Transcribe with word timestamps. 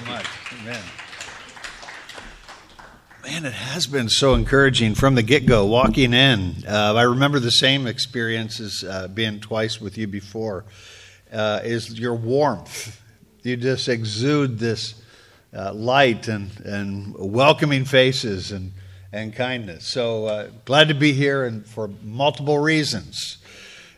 very 0.00 0.16
much. 0.16 0.26
Amen. 0.60 0.82
Man, 3.22 3.44
it 3.44 3.52
has 3.52 3.86
been 3.86 4.08
so 4.08 4.34
encouraging 4.34 4.94
from 4.94 5.14
the 5.14 5.22
get 5.22 5.46
go, 5.46 5.66
walking 5.66 6.14
in. 6.14 6.64
Uh, 6.66 6.94
I 6.94 7.02
remember 7.02 7.38
the 7.38 7.50
same 7.50 7.86
experiences 7.86 8.82
uh, 8.82 9.08
being 9.08 9.40
twice 9.40 9.80
with 9.80 9.98
you 9.98 10.06
before. 10.06 10.64
Uh, 11.32 11.60
is 11.62 11.98
your 11.98 12.14
warmth. 12.14 13.00
You 13.42 13.56
just 13.56 13.88
exude 13.88 14.58
this 14.58 15.00
uh, 15.54 15.72
light 15.72 16.28
and, 16.28 16.50
and 16.64 17.14
welcoming 17.16 17.84
faces 17.84 18.52
and, 18.52 18.72
and 19.12 19.34
kindness. 19.34 19.86
So 19.86 20.26
uh, 20.26 20.50
glad 20.64 20.88
to 20.88 20.94
be 20.94 21.12
here 21.12 21.44
and 21.44 21.64
for 21.64 21.88
multiple 22.02 22.58
reasons. 22.58 23.38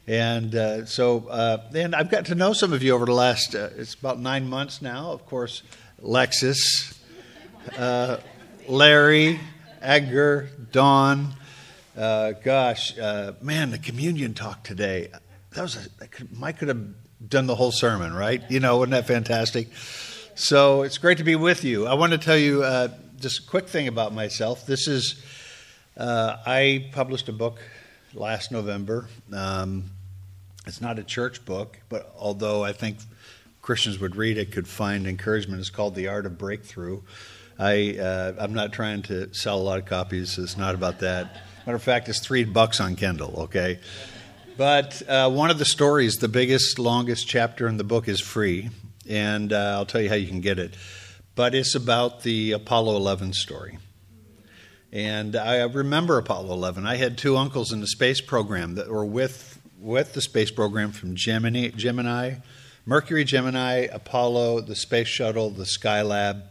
And 0.06 0.54
uh, 0.54 0.84
so, 0.84 1.28
and 1.74 1.94
I've 1.94 2.10
got 2.10 2.26
to 2.26 2.34
know 2.34 2.52
some 2.52 2.72
of 2.72 2.82
you 2.82 2.92
over 2.92 3.06
the 3.06 3.14
last, 3.14 3.54
it's 3.54 3.94
about 3.94 4.18
nine 4.18 4.48
months 4.48 4.82
now. 4.82 5.12
Of 5.12 5.24
course, 5.26 5.62
Lexus, 6.02 6.98
uh, 7.78 8.16
Larry, 8.66 9.38
Edgar, 9.80 10.50
Dawn. 10.72 11.34
Uh, 11.96 12.32
gosh, 12.32 12.98
uh, 12.98 13.34
man, 13.40 13.70
the 13.70 13.78
communion 13.78 14.34
talk 14.34 14.64
today. 14.64 15.08
That 15.52 15.62
was 15.62 15.88
a, 16.00 16.06
could, 16.08 16.36
Mike 16.36 16.58
could 16.58 16.68
have 16.68 16.84
done 17.28 17.46
the 17.46 17.54
whole 17.54 17.70
sermon, 17.70 18.12
right? 18.14 18.42
You 18.50 18.58
know, 18.58 18.78
wasn't 18.78 18.92
that 18.92 19.06
fantastic? 19.06 19.68
So 20.34 20.82
it's 20.82 20.98
great 20.98 21.18
to 21.18 21.24
be 21.24 21.36
with 21.36 21.62
you. 21.62 21.86
I 21.86 21.94
want 21.94 22.12
to 22.12 22.18
tell 22.18 22.38
you 22.38 22.62
just 23.20 23.44
a 23.44 23.46
quick 23.48 23.68
thing 23.68 23.86
about 23.86 24.12
myself. 24.12 24.66
This 24.66 24.88
is, 24.88 25.22
I 25.96 26.90
published 26.92 27.28
a 27.28 27.32
book 27.32 27.60
last 28.12 28.50
November. 28.50 29.08
Um, 29.32 29.84
it's 30.66 30.80
not 30.80 30.98
a 30.98 31.04
church 31.04 31.44
book, 31.44 31.78
but 31.88 32.12
although 32.18 32.64
I 32.64 32.72
think 32.72 32.96
Christians 33.62 34.00
would 34.00 34.16
read 34.16 34.38
it, 34.38 34.50
could 34.50 34.66
find 34.66 35.06
encouragement. 35.06 35.60
It's 35.60 35.70
called 35.70 35.94
The 35.94 36.08
Art 36.08 36.26
of 36.26 36.36
Breakthrough. 36.36 37.00
I, 37.60 37.96
uh, 37.96 38.34
I'm 38.40 38.54
not 38.54 38.72
trying 38.72 39.02
to 39.02 39.32
sell 39.32 39.56
a 39.56 39.62
lot 39.62 39.78
of 39.78 39.84
copies. 39.84 40.36
It's 40.36 40.56
not 40.56 40.74
about 40.74 40.98
that. 40.98 41.42
Matter 41.64 41.76
of 41.76 41.82
fact, 41.82 42.08
it's 42.08 42.18
three 42.18 42.42
bucks 42.42 42.80
on 42.80 42.96
Kindle, 42.96 43.42
okay? 43.42 43.78
But 44.56 45.00
uh, 45.08 45.30
one 45.30 45.50
of 45.50 45.60
the 45.60 45.64
stories, 45.64 46.16
the 46.16 46.26
biggest, 46.26 46.80
longest 46.80 47.28
chapter 47.28 47.68
in 47.68 47.76
the 47.76 47.84
book, 47.84 48.08
is 48.08 48.20
free, 48.20 48.70
and 49.08 49.52
uh, 49.52 49.76
I'll 49.76 49.86
tell 49.86 50.00
you 50.00 50.08
how 50.08 50.16
you 50.16 50.26
can 50.26 50.40
get 50.40 50.58
it. 50.58 50.74
But 51.36 51.54
it's 51.54 51.76
about 51.76 52.24
the 52.24 52.52
Apollo 52.52 52.96
11 52.96 53.32
story. 53.32 53.78
And 54.92 55.36
I 55.36 55.62
remember 55.62 56.18
Apollo 56.18 56.52
11. 56.52 56.84
I 56.84 56.96
had 56.96 57.16
two 57.16 57.36
uncles 57.36 57.72
in 57.72 57.80
the 57.80 57.86
space 57.86 58.20
program 58.20 58.74
that 58.74 58.88
were 58.88 59.06
with, 59.06 59.60
with 59.78 60.14
the 60.14 60.20
space 60.20 60.50
program 60.50 60.90
from 60.90 61.14
Gemini, 61.14 61.68
Gemini, 61.68 62.34
Mercury, 62.84 63.24
Gemini, 63.24 63.86
Apollo, 63.92 64.62
the 64.62 64.74
space 64.74 65.06
shuttle, 65.06 65.50
the 65.50 65.64
Skylab, 65.64 66.42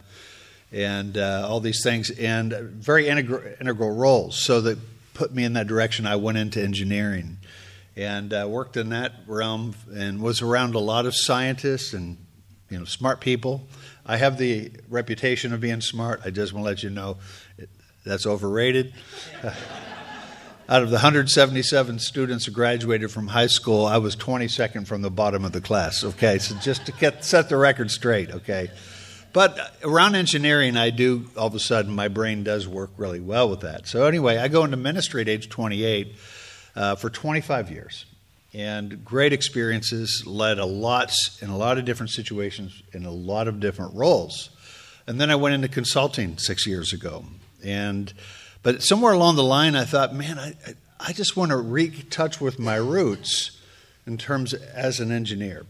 and 0.72 1.18
uh, 1.18 1.46
all 1.50 1.60
these 1.60 1.84
things, 1.84 2.10
and 2.10 2.54
very 2.54 3.08
integral, 3.08 3.42
integral 3.60 3.92
roles. 3.92 4.42
So 4.42 4.62
that 4.62 4.78
put 5.14 5.34
me 5.34 5.44
in 5.44 5.54
that 5.54 5.68
direction. 5.68 6.08
I 6.08 6.16
went 6.16 6.38
into 6.38 6.62
engineering 6.62 7.38
and 7.98 8.34
uh, 8.34 8.48
worked 8.50 8.78
in 8.78 8.90
that 8.90 9.14
realm 9.28 9.76
and 9.94 10.22
was 10.22 10.42
around 10.42 10.76
a 10.76 10.80
lot 10.80 11.06
of 11.06 11.16
scientists 11.16 11.94
and 11.94 12.18
you 12.70 12.80
know 12.80 12.86
smart 12.86 13.20
people. 13.20 13.68
I 14.06 14.18
have 14.18 14.38
the 14.38 14.72
reputation 14.90 15.54
of 15.54 15.60
being 15.60 15.82
smart. 15.82 16.22
I 16.24 16.30
just 16.30 16.54
want 16.54 16.64
to 16.64 16.70
let 16.70 16.84
you 16.84 16.90
know 16.90 17.18
that's 18.06 18.26
overrated. 18.26 18.94
Out 20.72 20.84
of 20.84 20.90
the 20.90 20.96
177 20.96 22.00
students 22.00 22.46
who 22.46 22.54
graduated 22.54 23.12
from 23.12 23.28
high 23.28 23.48
school, 23.48 23.86
I 23.86 23.98
was 23.98 24.16
22nd 24.16 24.88
from 24.88 25.02
the 25.02 25.12
bottom 25.12 25.44
of 25.44 25.52
the 25.52 25.60
class. 25.60 26.02
Okay, 26.02 26.38
so 26.38 26.56
just 26.60 26.86
to 26.86 26.94
get, 26.94 27.26
set 27.26 27.50
the 27.50 27.58
record 27.58 27.92
straight, 27.92 28.32
okay? 28.32 28.72
But 29.34 29.76
around 29.84 30.16
engineering, 30.16 30.78
I 30.78 30.92
do, 30.92 31.26
all 31.36 31.48
of 31.48 31.56
a 31.56 31.60
sudden, 31.60 31.94
my 31.94 32.08
brain 32.08 32.46
does 32.46 32.70
work 32.70 32.92
really 32.96 33.20
well 33.20 33.50
with 33.50 33.60
that. 33.60 33.86
So, 33.86 34.06
anyway, 34.06 34.38
I 34.38 34.48
go 34.48 34.64
into 34.64 34.78
ministry 34.78 35.20
at 35.20 35.28
age 35.28 35.50
28 35.50 36.16
uh, 36.78 36.96
for 36.96 37.10
25 37.10 37.70
years. 37.70 38.06
And 38.54 39.04
great 39.04 39.34
experiences, 39.34 40.24
led 40.26 40.58
a 40.58 40.66
lot 40.66 41.12
in 41.42 41.50
a 41.50 41.58
lot 41.58 41.80
of 41.80 41.84
different 41.84 42.12
situations, 42.12 42.82
in 42.94 43.04
a 43.04 43.12
lot 43.12 43.50
of 43.50 43.60
different 43.60 43.94
roles. 43.94 44.52
And 45.06 45.20
then 45.20 45.30
I 45.30 45.36
went 45.36 45.54
into 45.54 45.68
consulting 45.68 46.38
six 46.38 46.66
years 46.66 46.94
ago. 46.94 47.26
And 47.62 48.14
but 48.64 48.84
somewhere 48.84 49.14
along 49.14 49.36
the 49.36 49.44
line, 49.44 49.76
I 49.76 49.86
thought, 49.86 50.14
man, 50.14 50.38
I, 50.38 50.56
I 51.00 51.14
just 51.14 51.36
want 51.36 51.52
to 51.52 51.58
retouch 51.58 52.40
with 52.40 52.60
my 52.60 52.76
roots 52.76 53.60
in 54.06 54.18
terms 54.18 54.54
as 54.54 55.00
an 55.00 55.12
engineer. 55.12 55.66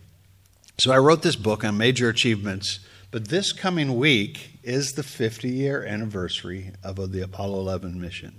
So 0.79 0.91
I 0.91 0.97
wrote 0.97 1.21
this 1.21 1.35
book 1.35 1.63
on 1.63 1.77
major 1.77 2.09
achievements. 2.09 2.79
But 3.11 3.27
this 3.27 3.51
coming 3.51 3.97
week 3.97 4.59
is 4.63 4.93
the 4.93 5.03
50 5.03 5.49
year 5.49 5.83
anniversary 5.83 6.71
of 6.81 7.11
the 7.11 7.21
Apollo 7.21 7.59
11 7.59 7.99
mission. 7.99 8.35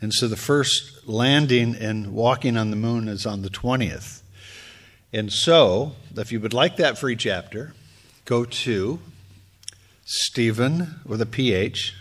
And 0.00 0.12
so 0.12 0.26
the 0.28 0.36
first 0.36 1.06
landing 1.06 1.76
and 1.76 2.12
walking 2.12 2.56
on 2.56 2.70
the 2.70 2.76
moon 2.76 3.06
is 3.06 3.26
on 3.26 3.42
the 3.42 3.50
20th. 3.50 4.22
And 5.12 5.32
so, 5.32 5.92
if 6.16 6.32
you 6.32 6.40
would 6.40 6.54
like 6.54 6.76
that 6.76 6.98
free 6.98 7.16
chapter, 7.16 7.74
go 8.24 8.44
to 8.44 9.00
Stephen 10.04 11.00
with 11.04 11.20
a 11.20 11.26
PH, 11.26 11.94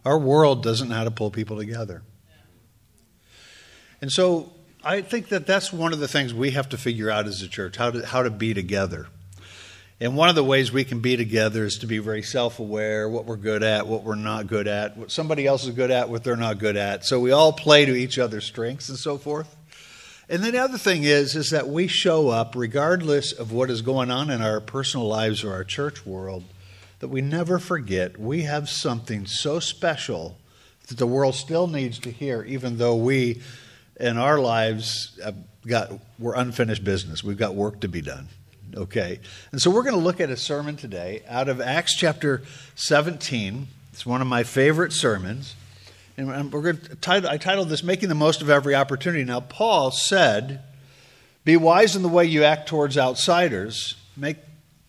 Our 0.05 0.19
world 0.19 0.61
doesn't 0.61 0.89
know 0.89 0.95
how 0.95 1.05
to 1.05 1.11
pull 1.11 1.31
people 1.31 1.57
together. 1.57 2.03
And 3.99 4.11
so 4.11 4.51
I 4.83 5.01
think 5.01 5.29
that 5.29 5.47
that's 5.47 5.73
one 5.73 5.93
of 5.93 5.99
the 5.99 6.07
things 6.07 6.33
we 6.33 6.51
have 6.51 6.69
to 6.69 6.77
figure 6.77 7.09
out 7.09 7.25
as 7.25 7.41
a 7.41 7.47
church 7.47 7.77
how 7.77 7.89
to, 7.89 8.05
how 8.05 8.21
to 8.21 8.29
be 8.29 8.53
together. 8.53 9.07
And 9.99 10.17
one 10.17 10.27
of 10.27 10.35
the 10.35 10.43
ways 10.43 10.71
we 10.71 10.83
can 10.83 10.99
be 10.99 11.15
together 11.15 11.63
is 11.63 11.77
to 11.77 11.87
be 11.87 11.99
very 11.99 12.23
self 12.23 12.59
aware, 12.59 13.07
what 13.07 13.25
we're 13.25 13.37
good 13.37 13.63
at, 13.63 13.87
what 13.87 14.03
we're 14.03 14.15
not 14.15 14.47
good 14.47 14.67
at, 14.67 14.97
what 14.97 15.11
somebody 15.11 15.47
else 15.47 15.63
is 15.63 15.69
good 15.69 15.91
at, 15.91 16.09
what 16.09 16.25
they're 16.25 16.35
not 16.35 16.59
good 16.59 16.75
at. 16.75 17.05
So 17.05 17.21
we 17.21 17.31
all 17.31 17.53
play 17.53 17.85
to 17.85 17.95
each 17.95 18.19
other's 18.19 18.43
strengths 18.43 18.89
and 18.89 18.97
so 18.97 19.17
forth. 19.17 19.55
And 20.29 20.43
then 20.43 20.53
the 20.53 20.59
other 20.59 20.77
thing 20.77 21.03
is, 21.03 21.35
is 21.35 21.49
that 21.49 21.67
we 21.67 21.87
show 21.87 22.29
up 22.29 22.55
regardless 22.55 23.31
of 23.31 23.51
what 23.51 23.69
is 23.69 23.81
going 23.81 24.09
on 24.09 24.29
in 24.29 24.41
our 24.41 24.61
personal 24.61 25.07
lives 25.07 25.43
or 25.43 25.51
our 25.53 25.63
church 25.63 26.05
world, 26.05 26.43
that 26.99 27.09
we 27.09 27.21
never 27.21 27.59
forget 27.59 28.17
we 28.17 28.43
have 28.43 28.69
something 28.69 29.25
so 29.25 29.59
special 29.59 30.37
that 30.87 30.97
the 30.97 31.07
world 31.07 31.35
still 31.35 31.67
needs 31.67 31.99
to 31.99 32.11
hear, 32.11 32.43
even 32.43 32.77
though 32.77 32.95
we 32.95 33.41
in 33.99 34.17
our 34.17 34.39
lives 34.39 35.19
have 35.23 35.35
got 35.67 35.91
we're 36.19 36.35
unfinished 36.35 36.83
business. 36.83 37.23
We've 37.23 37.37
got 37.37 37.55
work 37.55 37.81
to 37.81 37.87
be 37.87 38.01
done. 38.01 38.27
Okay. 38.75 39.19
And 39.51 39.61
so 39.61 39.69
we're 39.69 39.83
going 39.83 39.95
to 39.95 40.01
look 40.01 40.19
at 40.19 40.29
a 40.29 40.37
sermon 40.37 40.77
today 40.77 41.23
out 41.27 41.47
of 41.47 41.61
Acts 41.61 41.95
chapter 41.95 42.41
17. 42.75 43.67
It's 43.91 44.05
one 44.05 44.21
of 44.21 44.27
my 44.27 44.43
favorite 44.43 44.93
sermons. 44.93 45.55
And 46.15 46.53
we're 46.53 46.61
going 46.61 46.77
to 46.77 46.95
title, 46.95 47.29
I 47.29 47.37
titled 47.37 47.69
this 47.69 47.83
Making 47.83 48.09
the 48.09 48.15
Most 48.15 48.41
of 48.41 48.49
Every 48.49 48.75
Opportunity. 48.75 49.23
Now, 49.23 49.39
Paul 49.39 49.89
said, 49.89 50.61
Be 51.43 51.57
wise 51.57 51.95
in 51.95 52.03
the 52.03 52.09
way 52.09 52.25
you 52.25 52.43
act 52.43 52.69
towards 52.69 52.97
outsiders, 52.97 53.95
make 54.15 54.37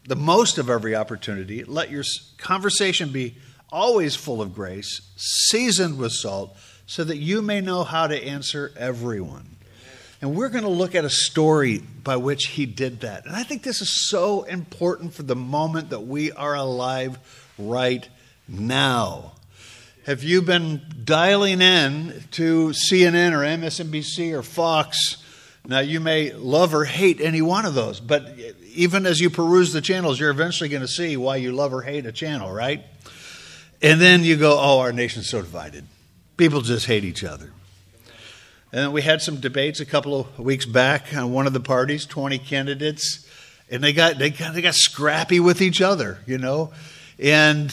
the 0.07 0.17
most 0.17 0.59
of 0.59 0.69
every 0.69 0.95
opportunity, 0.95 1.65
let 1.65 1.91
your 1.91 2.05
conversation 2.37 3.11
be 3.11 3.37
always 3.73 4.15
full 4.15 4.43
of 4.43 4.55
grace, 4.55 5.01
seasoned 5.17 5.99
with 5.99 6.13
salt, 6.13 6.57
so 6.87 7.03
that 7.03 7.17
you 7.17 7.41
may 7.41 7.61
know 7.61 7.85
how 7.85 8.07
to 8.07 8.25
answer 8.25 8.73
everyone. 8.77 9.57
And 10.21 10.35
we're 10.35 10.51
going 10.51 10.65
to 10.65 10.71
look 10.71 10.95
at 10.95 11.05
a 11.05 11.11
story 11.11 11.79
by 11.79 12.17
which 12.17 12.47
he 12.47 12.67
did 12.67 13.01
that. 13.01 13.27
And 13.27 13.35
I 13.35 13.43
think 13.43 13.63
this 13.63 13.81
is 13.81 14.09
so 14.09 14.43
important 14.45 15.15
for 15.15 15.23
the 15.23 15.37
moment 15.37 15.91
that 15.91 16.01
we 16.01 16.33
are 16.33 16.55
alive 16.55 17.19
right 17.59 18.09
now. 18.47 19.34
Have 20.07 20.23
you 20.23 20.43
been 20.43 20.83
dialing 21.03 21.63
in 21.63 22.25
to 22.33 22.75
CNN 22.75 23.33
or 23.33 23.39
MSNBC 23.39 24.35
or 24.35 24.43
Fox? 24.43 25.17
Now, 25.67 25.79
you 25.79 25.99
may 25.99 26.31
love 26.35 26.75
or 26.75 26.85
hate 26.85 27.23
any 27.23 27.41
one 27.41 27.65
of 27.65 27.73
those, 27.73 28.01
but 28.01 28.37
even 28.75 29.07
as 29.07 29.19
you 29.19 29.31
peruse 29.31 29.73
the 29.73 29.81
channels, 29.81 30.21
you're 30.21 30.29
eventually 30.29 30.69
going 30.69 30.83
to 30.83 30.89
see 30.89 31.17
why 31.17 31.37
you 31.37 31.53
love 31.53 31.73
or 31.73 31.81
hate 31.81 32.05
a 32.05 32.13
channel, 32.13 32.53
right? 32.53 32.85
And 33.81 33.99
then 33.99 34.25
you 34.25 34.37
go, 34.37 34.59
oh, 34.61 34.81
our 34.81 34.93
nation's 34.93 35.31
so 35.31 35.41
divided. 35.41 35.87
People 36.37 36.61
just 36.61 36.85
hate 36.85 37.05
each 37.05 37.25
other. 37.25 37.51
And 38.73 38.93
we 38.93 39.01
had 39.01 39.23
some 39.23 39.41
debates 39.41 39.81
a 39.81 39.87
couple 39.87 40.21
of 40.21 40.39
weeks 40.39 40.67
back 40.67 41.17
on 41.17 41.33
one 41.33 41.47
of 41.47 41.55
the 41.55 41.61
parties, 41.61 42.05
20 42.05 42.41
candidates, 42.41 43.27
and 43.71 43.83
they 43.83 43.95
got, 43.95 44.19
they 44.19 44.29
got, 44.29 44.53
they 44.53 44.61
got 44.61 44.75
scrappy 44.75 45.41
with 45.41 45.63
each 45.63 45.81
other, 45.81 46.19
you 46.27 46.37
know? 46.37 46.75
And 47.19 47.73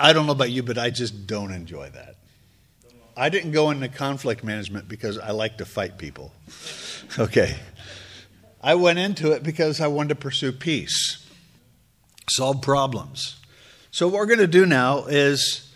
I 0.00 0.12
don't 0.12 0.26
know 0.26 0.32
about 0.32 0.50
you, 0.50 0.62
but 0.62 0.78
I 0.78 0.90
just 0.90 1.26
don't 1.26 1.52
enjoy 1.52 1.90
that. 1.90 2.16
I 3.16 3.28
didn't 3.28 3.52
go 3.52 3.70
into 3.70 3.88
conflict 3.88 4.42
management 4.42 4.88
because 4.88 5.18
I 5.18 5.32
like 5.32 5.58
to 5.58 5.64
fight 5.64 5.98
people. 5.98 6.32
Okay. 7.18 7.56
I 8.62 8.76
went 8.76 9.00
into 9.00 9.32
it 9.32 9.42
because 9.42 9.80
I 9.80 9.88
wanted 9.88 10.10
to 10.10 10.14
pursue 10.14 10.52
peace, 10.52 11.26
solve 12.30 12.62
problems. 12.62 13.40
So, 13.90 14.06
what 14.06 14.18
we're 14.18 14.26
going 14.26 14.38
to 14.38 14.46
do 14.46 14.64
now 14.64 15.06
is 15.06 15.72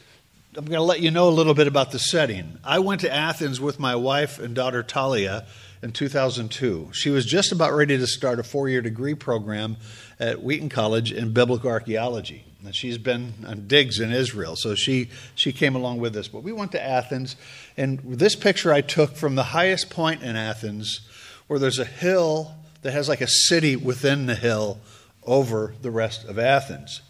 I'm 0.56 0.64
going 0.64 0.76
to 0.76 0.82
let 0.82 1.00
you 1.00 1.10
know 1.10 1.28
a 1.28 1.30
little 1.30 1.54
bit 1.54 1.66
about 1.66 1.90
the 1.90 1.98
setting. 1.98 2.58
I 2.62 2.78
went 2.78 3.00
to 3.00 3.12
Athens 3.12 3.60
with 3.60 3.80
my 3.80 3.96
wife 3.96 4.38
and 4.38 4.54
daughter 4.54 4.84
Talia 4.84 5.46
in 5.82 5.90
2002. 5.90 6.90
She 6.92 7.10
was 7.10 7.26
just 7.26 7.50
about 7.50 7.72
ready 7.72 7.98
to 7.98 8.06
start 8.06 8.38
a 8.38 8.44
four 8.44 8.68
year 8.68 8.80
degree 8.80 9.14
program 9.14 9.76
at 10.20 10.42
Wheaton 10.42 10.68
College 10.68 11.10
in 11.10 11.32
biblical 11.32 11.70
archaeology. 11.70 12.44
And 12.64 12.74
she's 12.74 12.98
been 12.98 13.34
on 13.46 13.66
digs 13.66 14.00
in 14.00 14.12
Israel, 14.12 14.56
so 14.56 14.74
she, 14.74 15.10
she 15.34 15.52
came 15.52 15.74
along 15.76 15.98
with 15.98 16.16
us. 16.16 16.28
But 16.28 16.42
we 16.42 16.52
went 16.52 16.72
to 16.72 16.82
Athens, 16.82 17.36
and 17.76 17.98
this 18.00 18.34
picture 18.34 18.72
I 18.72 18.80
took 18.80 19.16
from 19.16 19.34
the 19.34 19.42
highest 19.44 19.90
point 19.90 20.22
in 20.22 20.36
Athens, 20.36 21.00
where 21.46 21.58
there's 21.58 21.78
a 21.78 21.84
hill 21.84 22.54
that 22.82 22.92
has 22.92 23.08
like 23.08 23.20
a 23.20 23.28
city 23.28 23.76
within 23.76 24.26
the 24.26 24.34
hill 24.34 24.78
over 25.26 25.74
the 25.82 25.90
rest 25.90 26.24
of 26.24 26.38
Athens. 26.38 27.00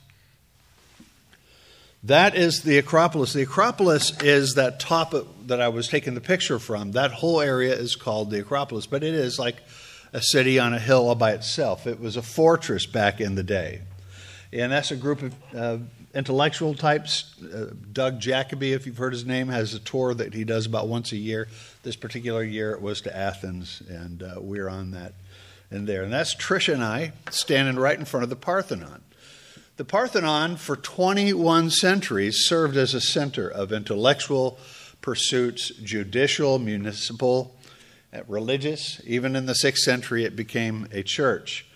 That 2.05 2.37
is 2.37 2.63
the 2.63 2.77
Acropolis. 2.77 3.33
The 3.33 3.43
Acropolis 3.43 4.23
is 4.23 4.55
that 4.55 4.79
top 4.79 5.15
that 5.47 5.61
I 5.61 5.69
was 5.69 5.89
taking 5.89 6.15
the 6.15 6.21
picture 6.21 6.59
from. 6.59 6.93
That 6.93 7.13
whole 7.13 7.41
area 7.41 7.75
is 7.75 7.97
called 7.97 8.31
the 8.31 8.41
Acropolis, 8.41 8.87
but 8.87 9.03
it 9.03 9.15
is 9.15 9.39
like 9.39 9.57
a 10.13 10.21
city 10.21 10.59
on 10.59 10.75
a 10.75 10.79
hill 10.79 11.09
all 11.09 11.15
by 11.15 11.33
itself. 11.33 11.87
It 11.87 11.99
was 11.99 12.17
a 12.17 12.23
fortress 12.23 12.85
back 12.87 13.21
in 13.21 13.37
the 13.37 13.43
day. 13.43 13.81
And 14.55 14.71
that's 14.71 14.93
a 14.93 14.97
group 14.97 15.23
of 15.23 15.35
uh, 15.55 15.79
intellectual 16.15 16.75
types. 16.75 17.35
Uh, 17.43 17.71
Doug 17.93 18.21
Jacoby, 18.21 18.73
if 18.73 18.87
you've 18.87 18.99
heard 18.99 19.13
his 19.13 19.27
name, 19.27 19.49
has 19.49 19.75
a 19.75 19.81
tour 19.81 20.15
that 20.15 20.33
he 20.33 20.45
does 20.45 20.67
about 20.67 20.87
once 20.87 21.11
a 21.11 21.17
year. 21.17 21.49
This 21.83 21.97
particular 21.97 22.45
year 22.45 22.71
it 22.71 22.81
was 22.81 23.01
to 23.03 23.17
Athens, 23.17 23.83
and 23.89 24.23
uh, 24.23 24.37
we're 24.39 24.69
on 24.69 24.93
that 24.93 25.15
in 25.73 25.87
there. 25.87 26.05
And 26.05 26.13
that's 26.13 26.37
Tricia 26.37 26.75
and 26.75 26.85
I 26.85 27.13
standing 27.31 27.77
right 27.77 27.99
in 27.99 28.05
front 28.05 28.23
of 28.23 28.31
the 28.31 28.37
Parthenon. 28.37 29.03
The 29.77 29.85
Parthenon, 29.85 30.55
for 30.55 30.77
21 30.77 31.71
centuries, 31.71 32.47
served 32.47 32.77
as 32.77 32.95
a 32.95 33.01
center 33.01 33.49
of 33.49 33.73
intellectual 33.73 34.57
pursuits, 35.01 35.71
judicial, 35.83 36.61
municipal, 36.61 37.57
religious. 38.29 39.01
Even 39.05 39.35
in 39.35 39.47
the 39.47 39.53
6th 39.53 39.79
century, 39.79 40.25
it 40.25 40.37
became 40.37 40.87
a 40.93 41.03
church. 41.03 41.67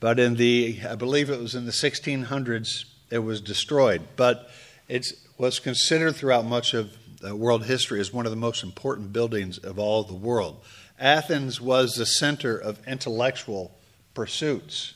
But 0.00 0.18
in 0.18 0.36
the, 0.36 0.80
I 0.88 0.94
believe 0.94 1.30
it 1.30 1.38
was 1.38 1.54
in 1.54 1.66
the 1.66 1.72
1600s, 1.72 2.86
it 3.10 3.18
was 3.18 3.40
destroyed. 3.40 4.02
But 4.16 4.50
it 4.88 5.06
was 5.38 5.60
considered 5.60 6.16
throughout 6.16 6.46
much 6.46 6.74
of 6.74 6.96
world 7.22 7.66
history 7.66 8.00
as 8.00 8.12
one 8.12 8.24
of 8.24 8.32
the 8.32 8.36
most 8.36 8.62
important 8.62 9.12
buildings 9.12 9.58
of 9.58 9.78
all 9.78 10.02
the 10.02 10.14
world. 10.14 10.62
Athens 10.98 11.60
was 11.60 11.92
the 11.92 12.06
center 12.06 12.56
of 12.56 12.80
intellectual 12.86 13.72
pursuits. 14.14 14.94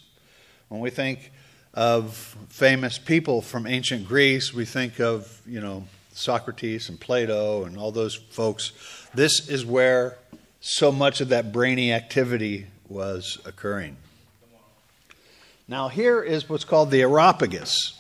When 0.69 0.81
we 0.81 0.91
think 0.91 1.33
of 1.75 2.37
famous 2.49 2.99
people 2.99 3.43
from 3.43 3.67
ancient 3.67 4.07
Greece, 4.07 4.55
we 4.55 4.65
think 4.65 5.01
of, 5.01 5.41
you 5.47 5.61
know, 5.61 5.85
Socrates 6.13 6.89
and 6.89 6.99
Plato 6.99 7.65
and 7.65 7.77
all 7.77 7.91
those 7.91 8.15
folks. 8.15 8.73
This 9.15 9.49
is 9.49 9.67
where 9.67 10.17
so 10.61 10.93
much 10.93 11.21
of 11.21 11.29
that 11.31 11.53
brainy 11.53 11.93
activity 11.93 12.69
was 12.89 13.39
occurring. 13.45 13.97
Now, 15.67 15.89
here 15.89 16.23
is 16.23 16.49
what's 16.49 16.65
called 16.65 16.91
the 16.91 17.01
Areopagus. 17.01 17.99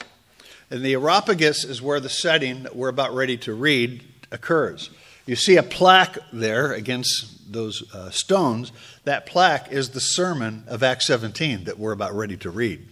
And 0.70 0.82
the 0.82 0.94
Areopagus 0.94 1.64
is 1.64 1.80
where 1.80 1.98
the 1.98 2.10
setting 2.10 2.64
that 2.64 2.76
we're 2.76 2.90
about 2.90 3.14
ready 3.14 3.38
to 3.38 3.54
read 3.54 4.04
occurs. 4.30 4.90
You 5.24 5.34
see 5.36 5.56
a 5.56 5.62
plaque 5.62 6.18
there 6.30 6.72
against 6.74 7.50
those 7.50 7.82
uh, 7.94 8.10
stones. 8.10 8.70
That 9.04 9.24
plaque 9.24 9.72
is 9.72 9.90
the 9.90 10.00
sermon 10.00 10.64
of 10.66 10.82
Acts 10.82 11.06
17 11.06 11.64
that 11.64 11.78
we're 11.78 11.92
about 11.92 12.14
ready 12.14 12.36
to 12.38 12.50
read. 12.50 12.86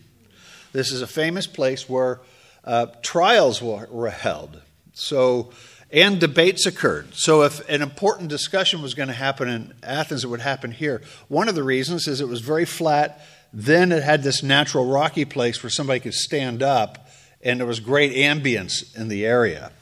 This 0.73 0.91
is 0.91 1.03
a 1.03 1.07
famous 1.07 1.47
place 1.47 1.87
where 1.87 2.21
uh, 2.65 2.87
trials 3.03 3.61
were, 3.61 3.87
were 3.91 4.09
held. 4.09 4.63
So, 4.95 5.51
and 5.91 6.19
debates 6.19 6.65
occurred. 6.65 7.15
So, 7.15 7.43
if 7.43 7.69
an 7.69 7.83
important 7.83 8.31
discussion 8.31 8.81
was 8.81 8.95
going 8.95 9.09
to 9.09 9.15
happen 9.15 9.49
in 9.49 9.75
Athens, 9.83 10.25
it 10.25 10.29
would 10.29 10.41
happen 10.41 10.71
here. 10.71 11.03
One 11.29 11.49
of 11.49 11.55
the 11.55 11.63
reasons 11.63 12.09
is 12.09 12.23
it 12.23 12.29
was 12.29 12.41
very 12.41 12.65
flat. 12.65 13.21
Then 13.53 13.93
it 13.93 14.03
had 14.03 14.23
this 14.23 14.43
natural 14.43 14.87
rocky 14.87 15.25
place 15.25 15.63
where 15.63 15.71
somebody 15.71 16.01
could 16.01 16.15
stand 16.15 16.63
up, 16.63 17.09
and 17.43 17.61
there 17.61 17.67
was 17.67 17.81
great 17.81 18.13
ambience 18.15 18.97
in 18.97 19.09
the 19.09 19.27
area. 19.27 19.73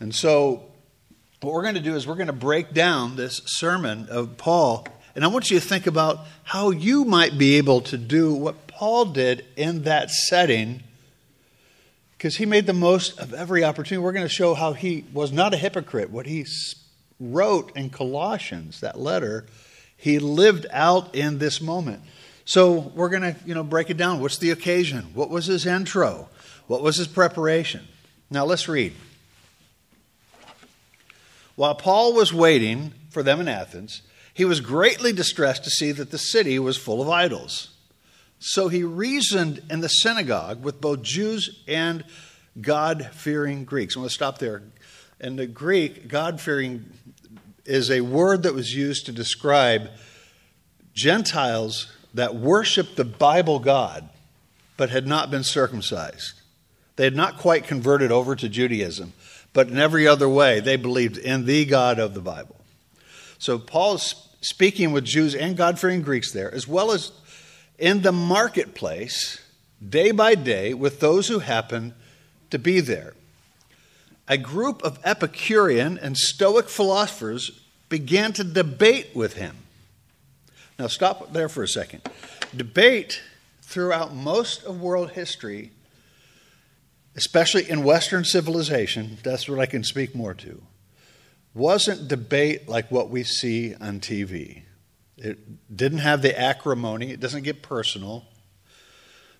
And 0.00 0.14
so, 0.14 0.64
what 1.40 1.52
we're 1.52 1.62
going 1.62 1.74
to 1.76 1.80
do 1.80 1.94
is 1.94 2.06
we're 2.06 2.14
going 2.16 2.26
to 2.26 2.32
break 2.32 2.72
down 2.72 3.16
this 3.16 3.42
sermon 3.46 4.08
of 4.10 4.36
Paul, 4.36 4.88
and 5.14 5.24
I 5.24 5.28
want 5.28 5.50
you 5.50 5.60
to 5.60 5.64
think 5.64 5.86
about 5.86 6.20
how 6.42 6.70
you 6.70 7.04
might 7.04 7.38
be 7.38 7.56
able 7.56 7.80
to 7.82 7.96
do 7.96 8.34
what 8.34 8.66
Paul 8.66 9.06
did 9.06 9.44
in 9.56 9.82
that 9.82 10.10
setting, 10.10 10.82
because 12.16 12.36
he 12.36 12.46
made 12.46 12.66
the 12.66 12.72
most 12.72 13.20
of 13.20 13.32
every 13.34 13.62
opportunity. 13.62 14.02
We're 14.02 14.12
going 14.12 14.26
to 14.26 14.32
show 14.32 14.54
how 14.54 14.72
he 14.72 15.04
was 15.12 15.30
not 15.30 15.54
a 15.54 15.56
hypocrite. 15.56 16.10
What 16.10 16.26
he 16.26 16.44
wrote 17.20 17.70
in 17.76 17.90
Colossians, 17.90 18.80
that 18.80 18.98
letter, 18.98 19.46
he 19.96 20.18
lived 20.18 20.66
out 20.72 21.14
in 21.14 21.38
this 21.38 21.60
moment. 21.60 22.02
So 22.44 22.92
we're 22.94 23.08
going 23.08 23.22
to, 23.22 23.36
you 23.46 23.54
know, 23.54 23.62
break 23.62 23.90
it 23.90 23.96
down. 23.96 24.20
What's 24.20 24.38
the 24.38 24.50
occasion? 24.50 25.06
What 25.14 25.30
was 25.30 25.46
his 25.46 25.66
intro? 25.66 26.28
What 26.66 26.82
was 26.82 26.96
his 26.96 27.08
preparation? 27.08 27.86
Now 28.30 28.44
let's 28.44 28.68
read. 28.68 28.92
While 31.56 31.74
Paul 31.74 32.14
was 32.14 32.32
waiting 32.32 32.92
for 33.10 33.22
them 33.22 33.40
in 33.40 33.48
Athens, 33.48 34.02
he 34.34 34.44
was 34.44 34.60
greatly 34.60 35.12
distressed 35.12 35.64
to 35.64 35.70
see 35.70 35.92
that 35.92 36.10
the 36.10 36.18
city 36.18 36.58
was 36.58 36.76
full 36.76 37.00
of 37.00 37.08
idols. 37.08 37.70
So 38.40 38.68
he 38.68 38.82
reasoned 38.82 39.62
in 39.70 39.80
the 39.80 39.88
synagogue 39.88 40.62
with 40.62 40.80
both 40.80 41.02
Jews 41.02 41.62
and 41.68 42.04
God 42.60 43.08
fearing 43.12 43.64
Greeks. 43.64 43.94
I'm 43.94 44.02
going 44.02 44.08
to 44.08 44.14
stop 44.14 44.38
there. 44.38 44.62
In 45.20 45.36
the 45.36 45.46
Greek, 45.46 46.08
God 46.08 46.40
fearing 46.40 46.84
is 47.64 47.90
a 47.90 48.00
word 48.02 48.42
that 48.42 48.52
was 48.52 48.74
used 48.74 49.06
to 49.06 49.12
describe 49.12 49.88
Gentiles 50.92 51.90
that 52.14 52.34
worshiped 52.34 52.96
the 52.96 53.04
Bible 53.04 53.58
God 53.58 54.08
but 54.76 54.90
had 54.90 55.06
not 55.06 55.30
been 55.30 55.44
circumcised. 55.44 56.40
They 56.96 57.04
had 57.04 57.16
not 57.16 57.38
quite 57.38 57.66
converted 57.66 58.10
over 58.10 58.34
to 58.36 58.48
Judaism 58.48 59.12
but 59.54 59.68
in 59.68 59.78
every 59.78 60.06
other 60.06 60.28
way, 60.28 60.60
they 60.60 60.76
believed 60.76 61.16
in 61.16 61.46
the 61.46 61.64
God 61.64 61.98
of 61.98 62.12
the 62.12 62.20
Bible. 62.20 62.56
So 63.38 63.58
Paul 63.58 63.94
is 63.94 64.14
speaking 64.42 64.92
with 64.92 65.04
Jews 65.04 65.34
and 65.34 65.56
God 65.56 65.78
fearing 65.78 66.02
Greeks 66.02 66.32
there, 66.32 66.52
as 66.52 66.68
well 66.68 66.90
as 66.90 67.12
in 67.78 68.02
the 68.02 68.12
marketplace, 68.12 69.40
day 69.86 70.10
by 70.10 70.34
day, 70.34 70.74
with 70.74 71.00
those 71.00 71.28
who 71.28 71.38
happen 71.38 71.94
to 72.50 72.58
be 72.58 72.80
there. 72.80 73.14
A 74.28 74.36
group 74.36 74.82
of 74.82 74.98
Epicurean 75.04 75.98
and 75.98 76.16
Stoic 76.16 76.68
philosophers 76.68 77.62
began 77.88 78.32
to 78.32 78.44
debate 78.44 79.10
with 79.14 79.34
him. 79.34 79.56
Now, 80.78 80.88
stop 80.88 81.32
there 81.32 81.48
for 81.48 81.62
a 81.62 81.68
second. 81.68 82.02
Debate 82.54 83.22
throughout 83.62 84.14
most 84.14 84.64
of 84.64 84.80
world 84.80 85.12
history 85.12 85.72
especially 87.16 87.68
in 87.68 87.84
Western 87.84 88.24
civilization, 88.24 89.18
that's 89.22 89.48
what 89.48 89.58
I 89.58 89.66
can 89.66 89.84
speak 89.84 90.14
more 90.14 90.34
to, 90.34 90.62
wasn't 91.52 92.08
debate 92.08 92.68
like 92.68 92.90
what 92.90 93.10
we 93.10 93.22
see 93.22 93.74
on 93.76 94.00
TV. 94.00 94.62
It 95.16 95.74
didn't 95.74 95.98
have 95.98 96.22
the 96.22 96.38
acrimony, 96.38 97.10
it 97.10 97.20
doesn't 97.20 97.42
get 97.42 97.62
personal. 97.62 98.24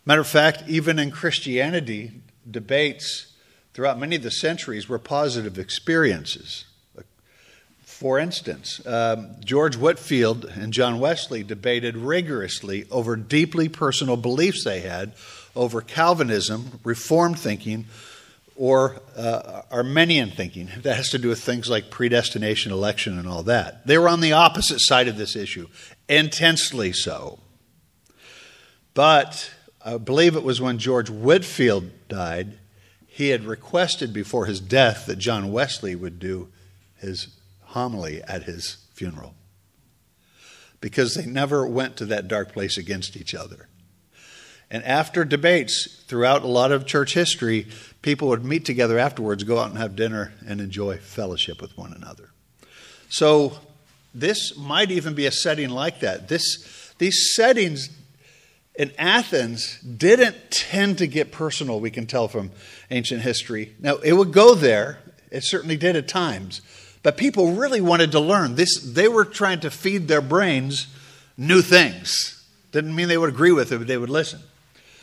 Matter 0.05 0.21
of 0.21 0.29
fact, 0.29 0.65
even 0.69 0.99
in 0.99 1.11
Christianity, 1.11 2.23
debates 2.49 3.33
throughout 3.73 3.99
many 3.99 4.17
of 4.17 4.23
the 4.23 4.31
centuries 4.31 4.89
were 4.89 4.99
positive 4.99 5.59
experiences. 5.59 6.67
For 8.05 8.19
instance, 8.19 8.87
um, 8.87 9.31
George 9.43 9.79
Whitefield 9.79 10.45
and 10.45 10.75
John 10.75 11.01
Wesley 11.01 11.43
debated 11.43 11.97
rigorously 11.97 12.85
over 12.91 13.17
deeply 13.17 13.67
personal 13.71 14.19
beliefs 14.19 14.63
they 14.63 14.81
had 14.81 15.15
over 15.57 15.81
Calvinism, 15.81 16.81
Reformed 16.85 17.39
thinking, 17.39 17.87
or 18.57 19.01
uh, 19.17 19.63
Arminian 19.71 20.29
thinking. 20.33 20.69
That 20.83 20.99
has 20.99 21.09
to 21.13 21.19
do 21.19 21.31
with 21.31 21.41
things 21.41 21.71
like 21.71 21.89
predestination, 21.89 22.73
election, 22.73 23.19
and 23.19 23.27
all 23.27 23.43
that. 23.45 23.87
They 23.87 23.97
were 23.97 24.11
on 24.11 24.21
the 24.21 24.35
opposite 24.35 24.81
side 24.83 25.09
of 25.09 25.17
this 25.17 25.35
issue, 25.35 25.69
intensely 26.07 26.93
so. 26.93 27.39
But 28.93 29.51
I 29.83 29.97
believe 29.97 30.37
it 30.37 30.45
was 30.45 30.61
when 30.61 30.77
George 30.77 31.09
Whitefield 31.09 31.91
died, 32.09 32.59
he 33.07 33.31
had 33.31 33.47
requested 33.47 34.13
before 34.13 34.45
his 34.45 34.61
death 34.61 35.07
that 35.07 35.17
John 35.17 35.51
Wesley 35.51 35.95
would 35.95 36.19
do 36.19 36.49
his 36.99 37.29
homily 37.75 38.23
at 38.23 38.45
his 38.45 38.79
funeral 38.95 39.35
because 40.81 41.15
they 41.15 41.27
never 41.27 41.67
went 41.67 41.97
to 41.97 42.07
that 42.07 42.29
dark 42.29 42.53
place 42.53 42.79
against 42.79 43.17
each 43.17 43.35
other. 43.35 43.69
And 44.71 44.85
after 44.85 45.25
debates 45.25 46.03
throughout 46.07 46.43
a 46.43 46.47
lot 46.47 46.73
of 46.73 46.87
church 46.87 47.15
history, 47.15 47.67
people 48.03 48.29
would 48.29 48.45
meet 48.45 48.65
together 48.65 48.99
afterwards, 48.99 49.45
go 49.45 49.59
out 49.59 49.71
and 49.71 49.79
have 49.79 49.97
dinner, 49.97 50.33
and 50.47 50.61
enjoy 50.61 50.99
fellowship 50.99 51.61
with 51.61 51.77
one 51.77 51.93
another. 51.93 52.31
So, 53.09 53.59
this 54.15 54.57
might 54.57 54.91
even 54.91 55.15
be 55.15 55.27
a 55.27 55.33
setting 55.33 55.71
like 55.71 56.01
that. 56.01 56.29
This, 56.29 56.93
these 56.99 57.35
settings 57.35 57.89
in 58.77 58.93
Athens 58.99 59.81
didn't 59.81 60.37
tend 60.51 60.99
to 60.99 61.07
get 61.07 61.33
personal, 61.33 61.81
we 61.81 61.91
can 61.91 62.07
tell 62.07 62.29
from 62.29 62.51
ancient 62.91 63.23
history. 63.23 63.75
Now, 63.81 63.97
it 63.97 64.13
would 64.13 64.33
go 64.33 64.55
there, 64.55 64.99
it 65.31 65.45
certainly 65.45 65.77
did 65.77 65.97
at 65.97 66.09
times, 66.09 66.61
but 67.05 67.19
people 67.19 67.53
really 67.53 67.83
wanted 67.83 68.13
to 68.13 68.19
learn. 68.19 68.55
This, 68.55 68.81
they 68.81 69.09
were 69.09 69.27
trying 69.27 69.61
to 69.61 69.71
feed 69.71 70.09
their 70.09 70.23
brains 70.23 70.89
new 71.37 71.61
things. 71.61 72.43
Didn't 72.73 72.97
mean 72.97 73.09
they 73.09 73.19
would 73.19 73.29
agree 73.29 73.53
with 73.53 73.71
it, 73.71 73.79
but 73.79 73.87
they 73.87 73.99
would 73.99 74.09
listen. 74.09 74.41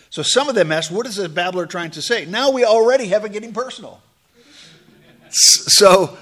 So 0.09 0.23
some 0.23 0.49
of 0.49 0.55
them 0.55 0.71
asked, 0.71 0.91
What 0.91 1.05
is 1.05 1.17
the 1.17 1.29
babbler 1.29 1.67
trying 1.67 1.91
to 1.91 2.01
say? 2.01 2.25
Now 2.25 2.49
we 2.49 2.65
already 2.65 3.05
have 3.09 3.23
it 3.23 3.31
getting 3.31 3.53
personal. 3.53 4.01
So 5.29 6.17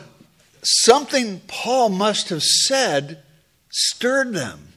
something 0.62 1.41
Paul 1.48 1.89
must 1.89 2.27
have 2.29 2.43
said 2.43 3.24
stirred 3.71 4.33
them. 4.33 4.74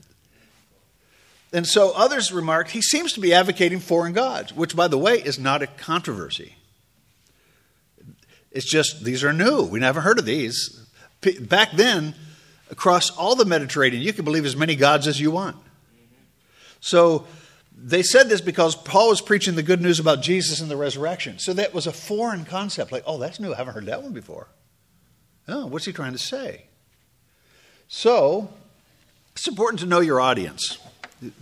And 1.51 1.67
so 1.67 1.91
others 1.91 2.31
remarked, 2.31 2.71
he 2.71 2.81
seems 2.81 3.11
to 3.13 3.19
be 3.19 3.33
advocating 3.33 3.81
foreign 3.81 4.13
gods, 4.13 4.53
which, 4.55 4.75
by 4.75 4.87
the 4.87 4.97
way, 4.97 5.15
is 5.15 5.37
not 5.37 5.61
a 5.61 5.67
controversy. 5.67 6.55
It's 8.51 8.65
just 8.65 9.03
these 9.03 9.23
are 9.23 9.33
new. 9.33 9.63
We 9.63 9.79
never 9.79 10.01
heard 10.01 10.17
of 10.17 10.25
these. 10.25 10.82
Back 11.41 11.71
then, 11.73 12.15
across 12.69 13.09
all 13.11 13.35
the 13.35 13.45
Mediterranean, 13.45 14.01
you 14.01 14.13
could 14.13 14.25
believe 14.25 14.45
as 14.45 14.55
many 14.55 14.75
gods 14.75 15.07
as 15.07 15.19
you 15.19 15.31
want. 15.31 15.57
So 16.79 17.25
they 17.75 18.03
said 18.03 18.29
this 18.29 18.41
because 18.41 18.75
Paul 18.75 19.09
was 19.09 19.21
preaching 19.21 19.55
the 19.55 19.63
good 19.63 19.81
news 19.81 19.99
about 19.99 20.21
Jesus 20.21 20.59
and 20.59 20.69
the 20.69 20.77
resurrection. 20.77 21.39
So 21.39 21.53
that 21.53 21.73
was 21.73 21.87
a 21.87 21.91
foreign 21.91 22.45
concept. 22.45 22.91
Like, 22.91 23.03
oh, 23.05 23.17
that's 23.17 23.39
new. 23.39 23.53
I 23.53 23.57
haven't 23.57 23.73
heard 23.73 23.85
that 23.85 24.03
one 24.03 24.13
before. 24.13 24.47
Oh, 25.47 25.67
what's 25.67 25.85
he 25.85 25.93
trying 25.93 26.13
to 26.13 26.17
say? 26.17 26.65
So 27.87 28.49
it's 29.33 29.47
important 29.47 29.79
to 29.81 29.85
know 29.85 29.99
your 29.99 30.19
audience. 30.19 30.77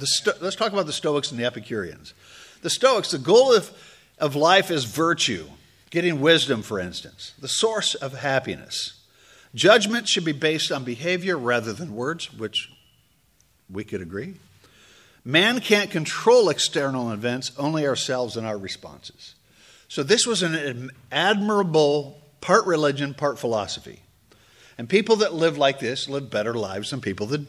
Sto- 0.03 0.33
let's 0.41 0.55
talk 0.55 0.73
about 0.73 0.85
the 0.85 0.93
Stoics 0.93 1.31
and 1.31 1.39
the 1.39 1.45
Epicureans. 1.45 2.13
The 2.61 2.69
Stoics, 2.69 3.11
the 3.11 3.17
goal 3.17 3.53
of, 3.53 3.71
of 4.17 4.35
life 4.35 4.69
is 4.71 4.85
virtue, 4.85 5.47
getting 5.89 6.21
wisdom, 6.21 6.61
for 6.61 6.79
instance, 6.79 7.33
the 7.39 7.47
source 7.47 7.95
of 7.95 8.13
happiness. 8.13 9.00
Judgment 9.53 10.07
should 10.07 10.25
be 10.25 10.31
based 10.31 10.71
on 10.71 10.83
behavior 10.83 11.37
rather 11.37 11.73
than 11.73 11.95
words, 11.95 12.33
which 12.33 12.71
we 13.69 13.83
could 13.83 14.01
agree. 14.01 14.35
Man 15.23 15.59
can't 15.59 15.91
control 15.91 16.49
external 16.49 17.11
events, 17.11 17.51
only 17.57 17.85
ourselves 17.85 18.37
and 18.37 18.47
our 18.47 18.57
responses. 18.57 19.35
So, 19.87 20.03
this 20.03 20.25
was 20.25 20.41
an 20.41 20.89
admirable 21.11 22.21
part 22.39 22.65
religion, 22.65 23.13
part 23.13 23.37
philosophy. 23.37 24.01
And 24.77 24.89
people 24.89 25.17
that 25.17 25.33
lived 25.33 25.57
like 25.57 25.79
this 25.79 26.09
lived 26.09 26.31
better 26.31 26.53
lives 26.53 26.89
than 26.89 27.01
people 27.01 27.27
that 27.27 27.45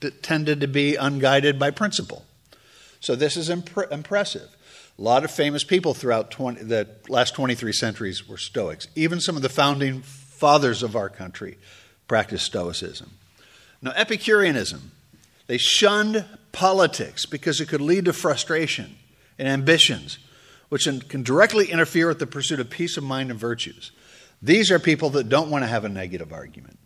that 0.00 0.22
tended 0.22 0.60
to 0.60 0.68
be 0.68 0.96
unguided 0.96 1.58
by 1.58 1.70
principle. 1.70 2.24
So 3.00 3.14
this 3.14 3.36
is 3.36 3.50
imp- 3.50 3.90
impressive. 3.90 4.48
A 4.98 5.02
lot 5.02 5.24
of 5.24 5.30
famous 5.30 5.64
people 5.64 5.94
throughout 5.94 6.30
20, 6.30 6.62
the 6.62 6.88
last 7.08 7.34
23 7.34 7.72
centuries 7.72 8.28
were 8.28 8.38
Stoics. 8.38 8.88
Even 8.94 9.20
some 9.20 9.36
of 9.36 9.42
the 9.42 9.48
founding 9.48 10.02
fathers 10.36 10.82
of 10.82 10.96
our 10.96 11.08
country 11.08 11.58
practiced 12.08 12.46
Stoicism. 12.46 13.10
Now, 13.82 13.92
Epicureanism, 13.94 14.92
they 15.46 15.58
shunned 15.58 16.24
politics 16.52 17.26
because 17.26 17.60
it 17.60 17.68
could 17.68 17.80
lead 17.80 18.06
to 18.06 18.12
frustration 18.12 18.96
and 19.38 19.48
ambitions, 19.48 20.18
which 20.68 20.88
can 21.08 21.22
directly 21.22 21.70
interfere 21.70 22.08
with 22.08 22.18
the 22.18 22.26
pursuit 22.26 22.60
of 22.60 22.70
peace 22.70 22.96
of 22.96 23.04
mind 23.04 23.30
and 23.30 23.38
virtues. 23.38 23.92
These 24.42 24.70
are 24.70 24.78
people 24.78 25.10
that 25.10 25.28
don't 25.28 25.50
want 25.50 25.62
to 25.62 25.68
have 25.68 25.84
a 25.84 25.88
negative 25.88 26.32
argument. 26.32 26.78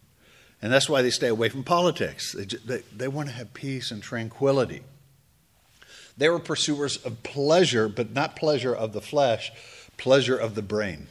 And 0.63 0.73
that's 0.73 0.89
why 0.89 1.03
they 1.03 1.11
stay 1.11 1.29
away 1.29 1.49
from 1.49 1.65
politics. 1.65 2.33
They, 2.33 2.45
they, 2.45 2.83
they 2.95 3.09
want 3.09 3.29
to 3.29 3.35
have 3.35 3.55
peace 3.55 3.91
and 3.91 4.03
tranquility. 4.03 4.83
They 6.17 6.29
were 6.29 6.39
pursuers 6.39 6.99
of 6.99 7.23
pleasure, 7.23 7.89
but 7.89 8.13
not 8.13 8.37
pleasure 8.37 8.75
of 8.75 8.93
the 8.93 9.01
flesh, 9.01 9.53
pleasure 9.97 10.37
of 10.37 10.55
the 10.55 10.63
brain. 10.63 11.09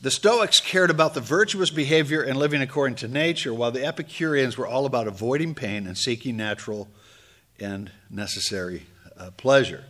The 0.00 0.10
Stoics 0.10 0.60
cared 0.60 0.90
about 0.90 1.14
the 1.14 1.20
virtuous 1.20 1.70
behavior 1.70 2.22
and 2.22 2.38
living 2.38 2.62
according 2.62 2.96
to 2.96 3.08
nature, 3.08 3.52
while 3.52 3.70
the 3.70 3.84
Epicureans 3.84 4.56
were 4.56 4.66
all 4.66 4.86
about 4.86 5.06
avoiding 5.06 5.54
pain 5.54 5.86
and 5.86 5.96
seeking 5.96 6.36
natural 6.36 6.88
and 7.58 7.90
necessary 8.08 8.86
uh, 9.18 9.30
pleasure. 9.32 9.84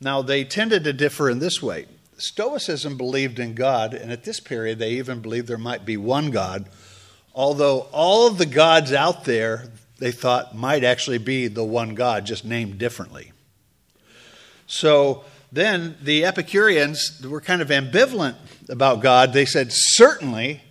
Now, 0.00 0.22
they 0.22 0.44
tended 0.44 0.84
to 0.84 0.92
differ 0.92 1.28
in 1.28 1.40
this 1.40 1.60
way. 1.60 1.86
Stoicism 2.16 2.96
believed 2.96 3.38
in 3.40 3.54
God, 3.54 3.94
and 3.94 4.12
at 4.12 4.24
this 4.24 4.38
period, 4.38 4.78
they 4.78 4.92
even 4.92 5.20
believed 5.20 5.48
there 5.48 5.58
might 5.58 5.84
be 5.84 5.96
one 5.96 6.30
God 6.30 6.68
although 7.38 7.86
all 7.92 8.26
of 8.26 8.36
the 8.36 8.46
gods 8.46 8.92
out 8.92 9.24
there 9.24 9.66
they 9.98 10.10
thought 10.10 10.56
might 10.56 10.82
actually 10.82 11.18
be 11.18 11.46
the 11.46 11.64
one 11.64 11.94
God, 11.94 12.26
just 12.26 12.44
named 12.44 12.78
differently. 12.78 13.32
So 14.66 15.24
then 15.50 15.96
the 16.02 16.24
Epicureans 16.24 17.20
were 17.24 17.40
kind 17.40 17.62
of 17.62 17.68
ambivalent 17.68 18.36
about 18.68 19.00
God. 19.00 19.32
They 19.32 19.46
said, 19.46 19.68
certainly 19.70 20.62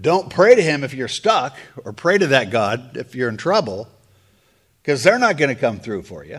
don't 0.00 0.30
pray 0.30 0.54
to 0.54 0.62
him 0.62 0.84
if 0.84 0.94
you're 0.94 1.08
stuck, 1.08 1.56
or 1.84 1.92
pray 1.92 2.18
to 2.18 2.28
that 2.28 2.50
God 2.50 2.96
if 2.96 3.14
you're 3.14 3.28
in 3.28 3.36
trouble, 3.36 3.88
because 4.82 5.02
they're 5.02 5.18
not 5.18 5.36
going 5.36 5.54
to 5.54 5.60
come 5.60 5.80
through 5.80 6.02
for 6.02 6.24
you. 6.24 6.38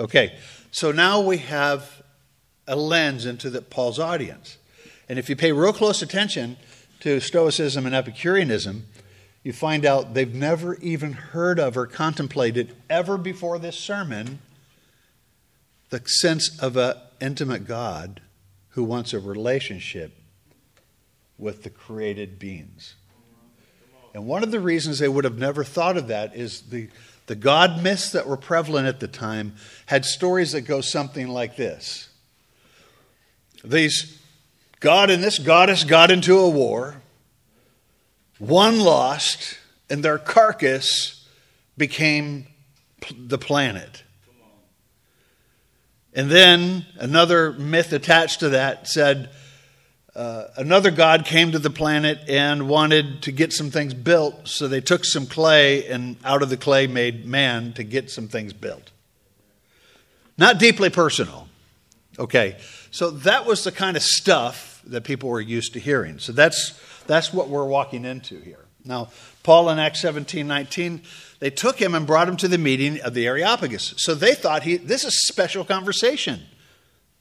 Okay, 0.00 0.36
so 0.70 0.90
now 0.90 1.20
we 1.20 1.38
have 1.38 2.02
a 2.66 2.74
lens 2.74 3.26
into 3.26 3.50
the, 3.50 3.60
Paul's 3.60 3.98
audience. 3.98 4.56
And 5.08 5.18
if 5.18 5.28
you 5.28 5.36
pay 5.36 5.52
real 5.52 5.72
close 5.72 6.00
attention, 6.00 6.56
to 7.04 7.20
Stoicism 7.20 7.84
and 7.84 7.94
Epicureanism, 7.94 8.86
you 9.42 9.52
find 9.52 9.84
out 9.84 10.14
they've 10.14 10.34
never 10.34 10.76
even 10.76 11.12
heard 11.12 11.60
of 11.60 11.76
or 11.76 11.86
contemplated 11.86 12.74
ever 12.88 13.18
before 13.18 13.58
this 13.58 13.76
sermon 13.76 14.38
the 15.94 16.08
sense 16.08 16.58
of 16.58 16.76
an 16.76 16.94
intimate 17.20 17.68
God 17.68 18.20
who 18.70 18.82
wants 18.82 19.12
a 19.12 19.20
relationship 19.20 20.12
with 21.38 21.62
the 21.62 21.70
created 21.70 22.36
beings. 22.36 22.96
And 24.12 24.26
one 24.26 24.42
of 24.42 24.50
the 24.50 24.58
reasons 24.58 24.98
they 24.98 25.06
would 25.08 25.22
have 25.22 25.38
never 25.38 25.62
thought 25.62 25.96
of 25.96 26.08
that 26.08 26.34
is 26.34 26.62
the, 26.62 26.88
the 27.26 27.36
God 27.36 27.80
myths 27.80 28.10
that 28.10 28.26
were 28.26 28.36
prevalent 28.36 28.88
at 28.88 28.98
the 28.98 29.06
time 29.06 29.54
had 29.86 30.04
stories 30.04 30.50
that 30.50 30.62
go 30.62 30.80
something 30.80 31.28
like 31.28 31.54
this. 31.54 32.08
These 33.62 34.20
God 34.80 35.10
and 35.10 35.22
this 35.22 35.38
goddess 35.38 35.84
got 35.84 36.10
into 36.10 36.38
a 36.38 36.50
war. 36.50 36.96
One 38.38 38.80
lost, 38.80 39.58
and 39.88 40.04
their 40.04 40.18
carcass 40.18 41.28
became 41.78 42.48
the 43.16 43.38
planet. 43.38 44.03
And 46.14 46.30
then 46.30 46.86
another 46.96 47.52
myth 47.52 47.92
attached 47.92 48.40
to 48.40 48.50
that 48.50 48.86
said 48.86 49.30
uh, 50.14 50.44
another 50.56 50.92
god 50.92 51.24
came 51.24 51.50
to 51.52 51.58
the 51.58 51.70
planet 51.70 52.20
and 52.28 52.68
wanted 52.68 53.22
to 53.22 53.32
get 53.32 53.52
some 53.52 53.70
things 53.70 53.94
built, 53.94 54.46
so 54.46 54.68
they 54.68 54.80
took 54.80 55.04
some 55.04 55.26
clay 55.26 55.88
and 55.88 56.16
out 56.24 56.42
of 56.42 56.50
the 56.50 56.56
clay 56.56 56.86
made 56.86 57.26
man 57.26 57.72
to 57.72 57.82
get 57.82 58.10
some 58.10 58.28
things 58.28 58.52
built. 58.52 58.92
Not 60.38 60.58
deeply 60.58 60.88
personal. 60.90 61.48
Okay, 62.16 62.56
so 62.92 63.10
that 63.10 63.44
was 63.44 63.64
the 63.64 63.72
kind 63.72 63.96
of 63.96 64.02
stuff 64.04 64.80
that 64.86 65.02
people 65.02 65.28
were 65.28 65.40
used 65.40 65.72
to 65.72 65.80
hearing. 65.80 66.20
So 66.20 66.32
that's, 66.32 66.80
that's 67.08 67.32
what 67.32 67.48
we're 67.48 67.66
walking 67.66 68.04
into 68.04 68.38
here. 68.38 68.64
Now, 68.84 69.08
Paul 69.42 69.70
in 69.70 69.80
Acts 69.80 70.00
17 70.00 70.46
19, 70.46 71.02
they 71.40 71.50
took 71.50 71.80
him 71.80 71.94
and 71.94 72.06
brought 72.06 72.28
him 72.28 72.36
to 72.38 72.48
the 72.48 72.58
meeting 72.58 73.00
of 73.00 73.14
the 73.14 73.26
Areopagus. 73.26 73.94
So 73.98 74.14
they 74.14 74.34
thought 74.34 74.62
he, 74.62 74.76
this 74.76 75.04
is 75.04 75.26
special 75.26 75.64
conversation. 75.64 76.42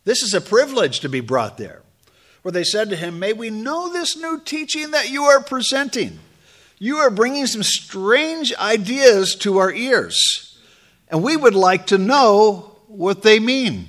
This 0.05 0.22
is 0.22 0.34
a 0.34 0.41
privilege 0.41 1.00
to 1.01 1.10
be 1.10 1.20
brought 1.20 1.58
there. 1.58 1.82
Where 2.41 2.51
they 2.51 2.63
said 2.63 2.89
to 2.89 2.96
him, 2.96 3.20
May 3.20 3.34
we 3.34 3.50
know 3.50 3.91
this 3.91 4.17
new 4.17 4.41
teaching 4.43 4.91
that 4.91 5.10
you 5.10 5.24
are 5.24 5.41
presenting. 5.41 6.20
You 6.77 6.98
are 6.98 7.10
bringing 7.10 7.48
some 7.48 7.63
strange 7.63 8.53
ideas 8.55 9.36
to 9.36 9.60
our 9.60 9.72
ears, 9.72 10.60
and 11.08 11.24
we 11.24 11.38
would 11.38 11.55
like 11.55 11.88
to 11.88 11.98
know 11.98 12.75
what 12.88 13.22
they 13.22 13.39
mean. 13.39 13.88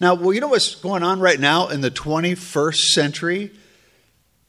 Now, 0.00 0.14
well, 0.14 0.32
you 0.32 0.40
know 0.40 0.48
what's 0.48 0.76
going 0.76 1.02
on 1.02 1.20
right 1.20 1.38
now 1.38 1.68
in 1.68 1.80
the 1.80 1.90
21st 1.90 2.76
century? 2.76 3.50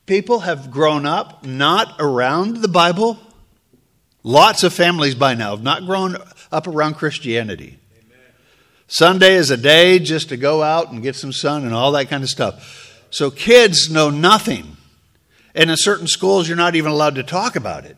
People 0.06 0.40
have 0.42 0.72
grown 0.72 1.06
up 1.06 1.44
not 1.44 1.96
around 2.00 2.58
the 2.58 2.68
Bible. 2.68 3.20
Lots 4.24 4.64
of 4.64 4.74
families 4.74 5.16
by 5.16 5.34
now 5.34 5.52
have 5.52 5.64
not 5.64 5.86
grown 5.86 6.18
up 6.52 6.68
around 6.68 6.96
Christianity. 6.96 7.80
Amen. 7.98 8.18
Sunday 8.88 9.36
is 9.36 9.50
a 9.50 9.58
day 9.58 10.00
just 10.00 10.30
to 10.30 10.38
go 10.38 10.62
out 10.62 10.92
and 10.92 11.02
get 11.02 11.16
some 11.16 11.32
sun 11.32 11.64
and 11.64 11.74
all 11.74 11.94
that 11.94 12.10
kind 12.10 12.24
of 12.24 12.30
stuff. 12.30 13.06
So 13.12 13.32
kids 13.32 13.90
know 13.90 14.10
nothing. 14.10 14.78
And 15.56 15.72
in 15.72 15.78
certain 15.78 16.08
schools, 16.08 16.48
you're 16.48 16.58
not 16.58 16.76
even 16.76 16.92
allowed 16.92 17.16
to 17.16 17.24
talk 17.24 17.56
about 17.56 17.86
it. 17.86 17.98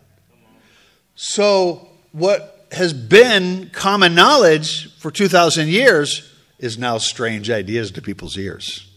So, 1.16 1.88
what 2.14 2.68
has 2.72 2.94
been 2.94 3.70
common 3.74 4.16
knowledge 4.16 4.98
for 4.98 5.12
2,000 5.12 5.68
years 5.68 6.34
is 6.58 6.78
now 6.78 6.98
strange 6.98 7.50
ideas 7.50 7.92
to 7.92 8.02
people's 8.02 8.38
ears. 8.38 8.88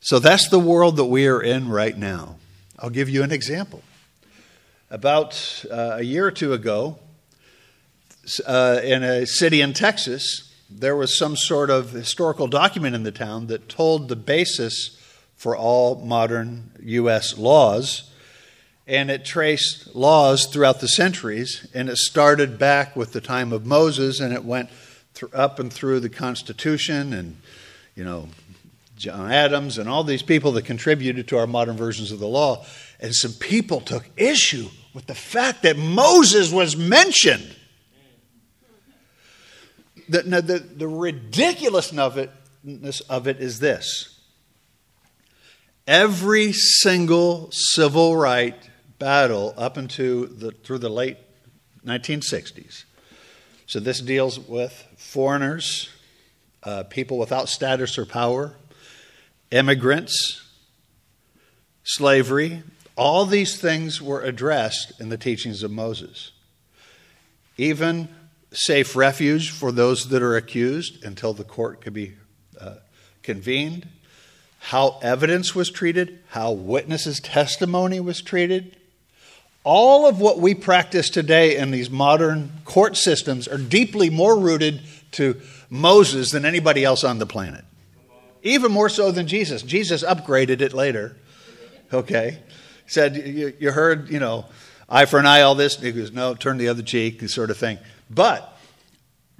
So 0.00 0.18
that's 0.18 0.48
the 0.48 0.58
world 0.58 0.96
that 0.96 1.06
we 1.06 1.26
are 1.26 1.42
in 1.42 1.68
right 1.68 1.96
now. 1.96 2.36
I'll 2.78 2.90
give 2.90 3.08
you 3.08 3.22
an 3.22 3.32
example. 3.32 3.82
About 4.92 5.64
uh, 5.70 5.98
a 5.98 6.02
year 6.02 6.26
or 6.26 6.32
two 6.32 6.52
ago, 6.52 6.98
uh, 8.44 8.80
in 8.82 9.04
a 9.04 9.24
city 9.24 9.60
in 9.60 9.72
Texas, 9.72 10.52
there 10.68 10.96
was 10.96 11.16
some 11.16 11.36
sort 11.36 11.70
of 11.70 11.92
historical 11.92 12.48
document 12.48 12.96
in 12.96 13.04
the 13.04 13.12
town 13.12 13.46
that 13.46 13.68
told 13.68 14.08
the 14.08 14.16
basis 14.16 15.00
for 15.36 15.56
all 15.56 15.94
modern 16.04 16.72
U.S. 16.82 17.38
laws. 17.38 18.10
And 18.84 19.12
it 19.12 19.24
traced 19.24 19.94
laws 19.94 20.46
throughout 20.46 20.80
the 20.80 20.88
centuries, 20.88 21.68
and 21.72 21.88
it 21.88 21.96
started 21.96 22.58
back 22.58 22.96
with 22.96 23.12
the 23.12 23.20
time 23.20 23.52
of 23.52 23.64
Moses, 23.64 24.18
and 24.18 24.34
it 24.34 24.44
went 24.44 24.70
th- 25.14 25.32
up 25.32 25.60
and 25.60 25.72
through 25.72 26.00
the 26.00 26.08
Constitution 26.08 27.12
and, 27.12 27.36
you 27.94 28.02
know, 28.02 28.28
John 28.96 29.30
Adams 29.30 29.78
and 29.78 29.88
all 29.88 30.02
these 30.02 30.22
people 30.22 30.50
that 30.52 30.64
contributed 30.64 31.28
to 31.28 31.38
our 31.38 31.46
modern 31.46 31.76
versions 31.76 32.10
of 32.10 32.18
the 32.18 32.26
law. 32.26 32.66
And 32.98 33.14
some 33.14 33.32
people 33.32 33.80
took 33.80 34.04
issue 34.16 34.68
with 34.94 35.06
the 35.06 35.14
fact 35.14 35.62
that 35.62 35.76
Moses 35.76 36.52
was 36.52 36.76
mentioned. 36.76 37.56
The, 40.08 40.22
the, 40.22 40.58
the 40.58 40.88
ridiculousness 40.88 42.00
of 42.00 42.18
it, 42.18 42.30
of 43.08 43.28
it 43.28 43.40
is 43.40 43.60
this 43.60 44.20
every 45.86 46.52
single 46.52 47.48
civil 47.50 48.16
right 48.16 48.56
battle 48.98 49.54
up 49.56 49.76
into 49.76 50.26
the, 50.26 50.52
through 50.52 50.78
the 50.78 50.88
late 50.88 51.16
1960s. 51.84 52.84
So 53.66 53.80
this 53.80 54.00
deals 54.00 54.38
with 54.38 54.86
foreigners, 54.96 55.88
uh, 56.62 56.84
people 56.84 57.18
without 57.18 57.48
status 57.48 57.98
or 57.98 58.06
power, 58.06 58.54
immigrants, 59.50 60.42
slavery. 61.82 62.62
All 63.00 63.24
these 63.24 63.58
things 63.58 64.02
were 64.02 64.20
addressed 64.20 64.92
in 65.00 65.08
the 65.08 65.16
teachings 65.16 65.62
of 65.62 65.70
Moses. 65.70 66.32
Even 67.56 68.10
safe 68.52 68.94
refuge 68.94 69.52
for 69.52 69.72
those 69.72 70.10
that 70.10 70.22
are 70.22 70.36
accused 70.36 71.02
until 71.02 71.32
the 71.32 71.42
court 71.42 71.80
could 71.80 71.94
be 71.94 72.12
uh, 72.60 72.74
convened, 73.22 73.88
how 74.58 74.98
evidence 75.00 75.54
was 75.54 75.70
treated, 75.70 76.18
how 76.28 76.52
witnesses' 76.52 77.20
testimony 77.20 78.00
was 78.00 78.20
treated. 78.20 78.76
All 79.64 80.06
of 80.06 80.20
what 80.20 80.38
we 80.38 80.54
practice 80.54 81.08
today 81.08 81.56
in 81.56 81.70
these 81.70 81.88
modern 81.88 82.52
court 82.66 82.98
systems 82.98 83.48
are 83.48 83.56
deeply 83.56 84.10
more 84.10 84.38
rooted 84.38 84.82
to 85.12 85.40
Moses 85.70 86.32
than 86.32 86.44
anybody 86.44 86.84
else 86.84 87.02
on 87.02 87.18
the 87.18 87.24
planet. 87.24 87.64
Even 88.42 88.70
more 88.70 88.90
so 88.90 89.10
than 89.10 89.26
Jesus. 89.26 89.62
Jesus 89.62 90.04
upgraded 90.04 90.60
it 90.60 90.74
later. 90.74 91.16
Okay? 91.94 92.40
Said, 92.90 93.16
you, 93.16 93.52
you 93.58 93.70
heard, 93.70 94.10
you 94.10 94.18
know, 94.18 94.46
eye 94.88 95.06
for 95.06 95.18
an 95.18 95.26
eye, 95.26 95.42
all 95.42 95.54
this. 95.54 95.76
He 95.76 95.92
goes, 95.92 96.12
no, 96.12 96.34
turn 96.34 96.58
the 96.58 96.68
other 96.68 96.82
cheek, 96.82 97.20
this 97.20 97.34
sort 97.34 97.50
of 97.50 97.56
thing. 97.56 97.78
But 98.10 98.56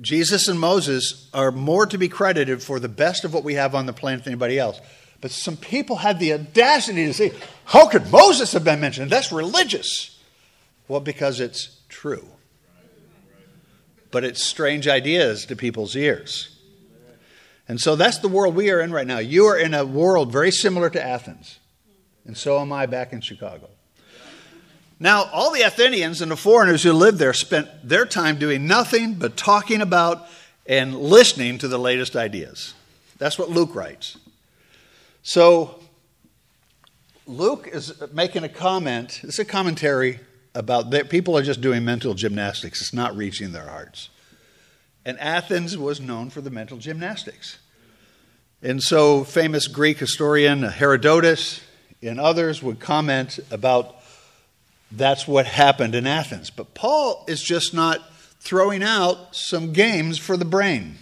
Jesus 0.01 0.49
and 0.49 0.59
Moses 0.59 1.29
are 1.35 1.51
more 1.51 1.87
to 1.87 1.99
be 1.99 2.09
credited 2.09 2.63
for 2.63 2.81
the 2.81 2.89
best 2.89 3.25
of 3.25 3.35
what 3.35 3.45
we 3.45 3.55
have 3.55 3.75
on 3.75 3.87
the 3.87 3.93
planet 3.93 4.25
than 4.25 4.33
anybody 4.33 4.59
else. 4.59 4.81
But 5.21 5.31
some 5.31 5.57
people 5.57 5.97
had 5.97 6.19
the 6.19 6.33
audacity 6.33 7.07
to 7.07 7.13
say, 7.13 7.33
How 7.67 7.87
could 7.89 8.11
Moses 8.11 8.53
have 8.53 8.65
been 8.65 8.81
mentioned? 8.81 9.11
That's 9.11 9.31
religious. 9.31 10.19
Well, 10.89 11.01
because 11.01 11.41
it's 11.41 11.81
true 11.89 12.27
but 14.11 14.25
it's 14.25 14.43
strange 14.43 14.89
ideas 14.89 15.47
to 15.47 15.57
people's 15.57 15.95
ears. 15.97 16.57
And 17.69 17.81
so 17.81 17.95
that's 17.95 18.19
the 18.19 18.29
world 18.29 18.57
we 18.57 18.71
are 18.71 18.81
in 18.81 18.93
right 18.93 19.07
now. 19.07 19.19
You 19.19 19.47
are 19.47 19.59
in 19.59 19.75
a 19.75 19.85
world 19.85 20.33
very 20.33 20.51
similar 20.51 20.91
to 20.91 21.03
Athens, 21.03 21.59
and 22.27 22.37
so 22.37 22.61
am 22.61 22.73
I 22.73 22.87
back 22.87 23.13
in 23.13 23.21
Chicago. 23.21 23.69
Now, 25.03 25.25
all 25.33 25.51
the 25.51 25.63
Athenians 25.63 26.21
and 26.21 26.31
the 26.31 26.37
foreigners 26.37 26.83
who 26.83 26.93
lived 26.93 27.19
there 27.19 27.33
spent 27.33 27.69
their 27.83 28.05
time 28.05 28.39
doing 28.39 28.67
nothing 28.67 29.15
but 29.15 29.37
talking 29.37 29.81
about 29.81 30.27
and 30.67 30.95
listening 30.95 31.57
to 31.59 31.69
the 31.69 31.79
latest 31.79 32.17
ideas. 32.17 32.75
That's 33.17 33.39
what 33.39 33.49
Luke 33.49 33.75
writes. 33.75 34.19
So, 35.23 35.81
Luke 37.27 37.69
is 37.73 37.95
making 38.13 38.45
a 38.45 38.49
comment. 38.49 39.21
It's 39.23 39.39
a 39.39 39.45
commentary 39.45 40.21
about 40.55 40.91
that 40.91 41.09
people 41.09 41.37
are 41.37 41.43
just 41.43 41.61
doing 41.61 41.85
mental 41.85 42.13
gymnastics. 42.13 42.81
It's 42.83 42.93
not 42.93 43.17
reaching 43.17 43.53
their 43.53 43.69
hearts. 43.69 44.11
And 45.07 45.19
Athens 45.19 45.79
was 45.79 46.01
known 46.01 46.29
for 46.29 46.43
the 46.43 46.51
mental 46.51 46.77
gymnastics. 46.77 47.59
And 48.63 48.83
so, 48.83 49.25
famous 49.25 49.67
Greek 49.67 49.99
historian 49.99 50.63
Herodotus 50.63 51.63
and 52.03 52.19
others 52.21 52.63
would 52.63 52.81
comment 52.81 53.39
about 53.51 53.97
that's 54.93 55.29
what 55.29 55.47
happened 55.47 55.95
in 55.95 56.07
Athens. 56.07 56.51
But 56.51 56.75
Paul 56.75 57.25
is 57.29 57.43
just 57.43 57.75
not 57.75 58.01
throwing 58.41 58.83
out 58.83 59.35
some 59.37 59.73
games 59.73 60.19
for 60.19 60.37
the 60.37 60.45
brain. 60.45 60.97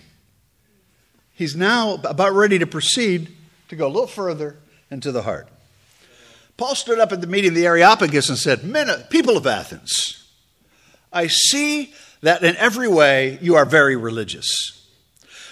He's 1.34 1.54
now 1.54 1.94
about 2.04 2.32
ready 2.32 2.58
to 2.58 2.66
proceed 2.66 3.30
to 3.68 3.76
go 3.76 3.86
a 3.86 3.88
little 3.88 4.08
further 4.08 4.56
into 4.90 5.12
the 5.12 5.22
heart. 5.22 5.48
Paul 6.56 6.74
stood 6.74 6.98
up 6.98 7.12
at 7.12 7.20
the 7.20 7.28
meeting 7.28 7.50
of 7.50 7.54
the 7.54 7.66
Areopagus 7.66 8.28
and 8.28 8.36
said, 8.36 8.64
Men, 8.64 8.88
people 9.10 9.36
of 9.36 9.46
Athens, 9.46 10.26
I 11.12 11.28
see 11.28 11.94
that 12.22 12.42
in 12.42 12.56
every 12.56 12.88
way 12.88 13.38
you 13.40 13.54
are 13.54 13.64
very 13.64 13.94
religious. 13.94 14.84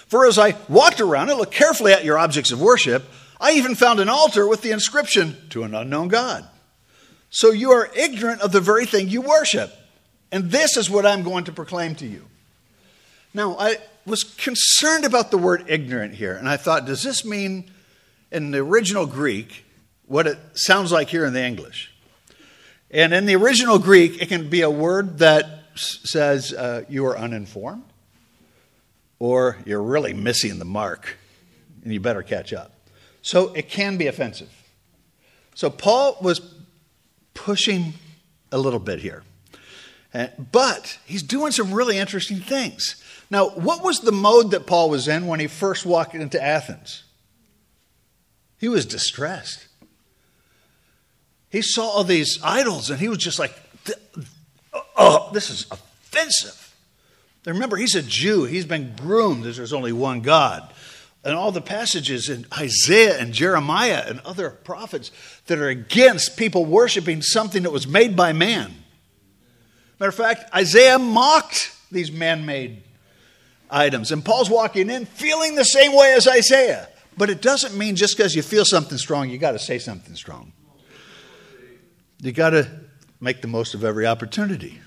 For 0.07 0.25
as 0.25 0.37
I 0.37 0.55
walked 0.67 0.99
around 0.99 1.29
and 1.29 1.39
looked 1.39 1.53
carefully 1.53 1.93
at 1.93 2.03
your 2.03 2.17
objects 2.17 2.51
of 2.51 2.61
worship, 2.61 3.05
I 3.39 3.53
even 3.53 3.75
found 3.75 3.99
an 3.99 4.09
altar 4.09 4.47
with 4.47 4.61
the 4.61 4.71
inscription, 4.71 5.37
To 5.49 5.63
an 5.63 5.75
unknown 5.75 6.07
God. 6.07 6.47
So 7.29 7.51
you 7.51 7.71
are 7.71 7.89
ignorant 7.95 8.41
of 8.41 8.51
the 8.51 8.61
very 8.61 8.85
thing 8.85 9.09
you 9.09 9.21
worship. 9.21 9.71
And 10.31 10.51
this 10.51 10.77
is 10.77 10.89
what 10.89 11.05
I'm 11.05 11.23
going 11.23 11.45
to 11.45 11.51
proclaim 11.51 11.95
to 11.95 12.07
you. 12.07 12.25
Now, 13.33 13.57
I 13.57 13.77
was 14.05 14.23
concerned 14.23 15.05
about 15.05 15.31
the 15.31 15.37
word 15.37 15.65
ignorant 15.67 16.15
here, 16.15 16.35
and 16.35 16.49
I 16.49 16.57
thought, 16.57 16.85
does 16.85 17.03
this 17.03 17.23
mean 17.23 17.69
in 18.31 18.51
the 18.51 18.59
original 18.59 19.05
Greek 19.05 19.65
what 20.05 20.25
it 20.25 20.37
sounds 20.53 20.91
like 20.91 21.09
here 21.09 21.25
in 21.25 21.33
the 21.33 21.43
English. 21.43 21.93
And 22.89 23.13
in 23.13 23.25
the 23.25 23.35
original 23.35 23.77
Greek, 23.77 24.21
it 24.21 24.29
can 24.29 24.49
be 24.49 24.61
a 24.61 24.69
word 24.69 25.19
that 25.19 25.63
says 25.75 26.53
uh, 26.53 26.83
you 26.89 27.05
are 27.05 27.17
uninformed 27.17 27.83
or 29.19 29.57
you're 29.65 29.83
really 29.83 30.13
missing 30.13 30.57
the 30.59 30.65
mark 30.65 31.17
and 31.83 31.93
you 31.93 31.99
better 31.99 32.23
catch 32.23 32.53
up. 32.53 32.71
So 33.27 33.53
it 33.55 33.67
can 33.67 33.97
be 33.97 34.07
offensive. 34.07 34.47
So 35.53 35.69
Paul 35.69 36.17
was 36.21 36.39
pushing 37.33 37.93
a 38.53 38.57
little 38.57 38.79
bit 38.79 38.99
here. 38.99 39.21
Uh, 40.13 40.27
but 40.53 40.97
he's 41.05 41.23
doing 41.23 41.51
some 41.51 41.73
really 41.73 41.97
interesting 41.97 42.37
things. 42.37 43.03
Now, 43.29 43.49
what 43.49 43.83
was 43.83 43.99
the 43.99 44.13
mode 44.13 44.51
that 44.51 44.65
Paul 44.65 44.89
was 44.89 45.09
in 45.09 45.27
when 45.27 45.41
he 45.41 45.47
first 45.47 45.85
walked 45.85 46.15
into 46.15 46.41
Athens? 46.41 47.03
He 48.61 48.69
was 48.69 48.85
distressed. 48.85 49.67
He 51.49 51.61
saw 51.61 51.83
all 51.83 52.05
these 52.05 52.39
idols 52.41 52.89
and 52.89 52.97
he 52.97 53.09
was 53.09 53.17
just 53.17 53.39
like, 53.39 53.53
oh, 54.95 55.31
this 55.33 55.49
is 55.49 55.65
offensive. 55.69 56.73
remember, 57.45 57.75
he's 57.75 57.95
a 57.95 58.01
Jew. 58.01 58.45
He's 58.45 58.63
been 58.63 58.95
groomed 58.95 59.43
there's 59.43 59.73
only 59.73 59.91
one 59.91 60.21
God. 60.21 60.71
And 61.27 61.35
all 61.35 61.51
the 61.51 61.59
passages 61.59 62.29
in 62.29 62.45
Isaiah 62.57 63.19
and 63.19 63.33
Jeremiah 63.33 64.01
and 64.07 64.21
other 64.21 64.49
prophets 64.49 65.11
that 65.47 65.57
are 65.57 65.67
against 65.67 66.37
people 66.37 66.63
worshiping 66.63 67.21
something 67.21 67.63
that 67.63 67.71
was 67.73 67.85
made 67.85 68.15
by 68.15 68.31
man. 68.31 68.73
Matter 69.99 70.07
of 70.07 70.15
fact, 70.15 70.45
Isaiah 70.55 70.97
mocked 70.97 71.75
these 71.91 72.13
man 72.13 72.45
made 72.45 72.81
items. 73.69 74.13
And 74.13 74.23
Paul's 74.23 74.49
walking 74.49 74.89
in 74.89 75.05
feeling 75.05 75.55
the 75.55 75.65
same 75.65 75.93
way 75.93 76.13
as 76.13 76.29
Isaiah. 76.29 76.87
But 77.17 77.29
it 77.29 77.41
doesn't 77.41 77.77
mean 77.77 77.97
just 77.97 78.15
because 78.15 78.33
you 78.33 78.41
feel 78.41 78.63
something 78.63 78.97
strong, 78.97 79.29
you 79.29 79.37
got 79.37 79.51
to 79.51 79.59
say 79.59 79.79
something 79.79 80.15
strong. 80.15 80.53
You 82.21 82.31
got 82.31 82.51
to 82.51 82.69
make 83.19 83.41
the 83.41 83.49
most 83.49 83.73
of 83.73 83.83
every 83.83 84.07
opportunity 84.07 84.79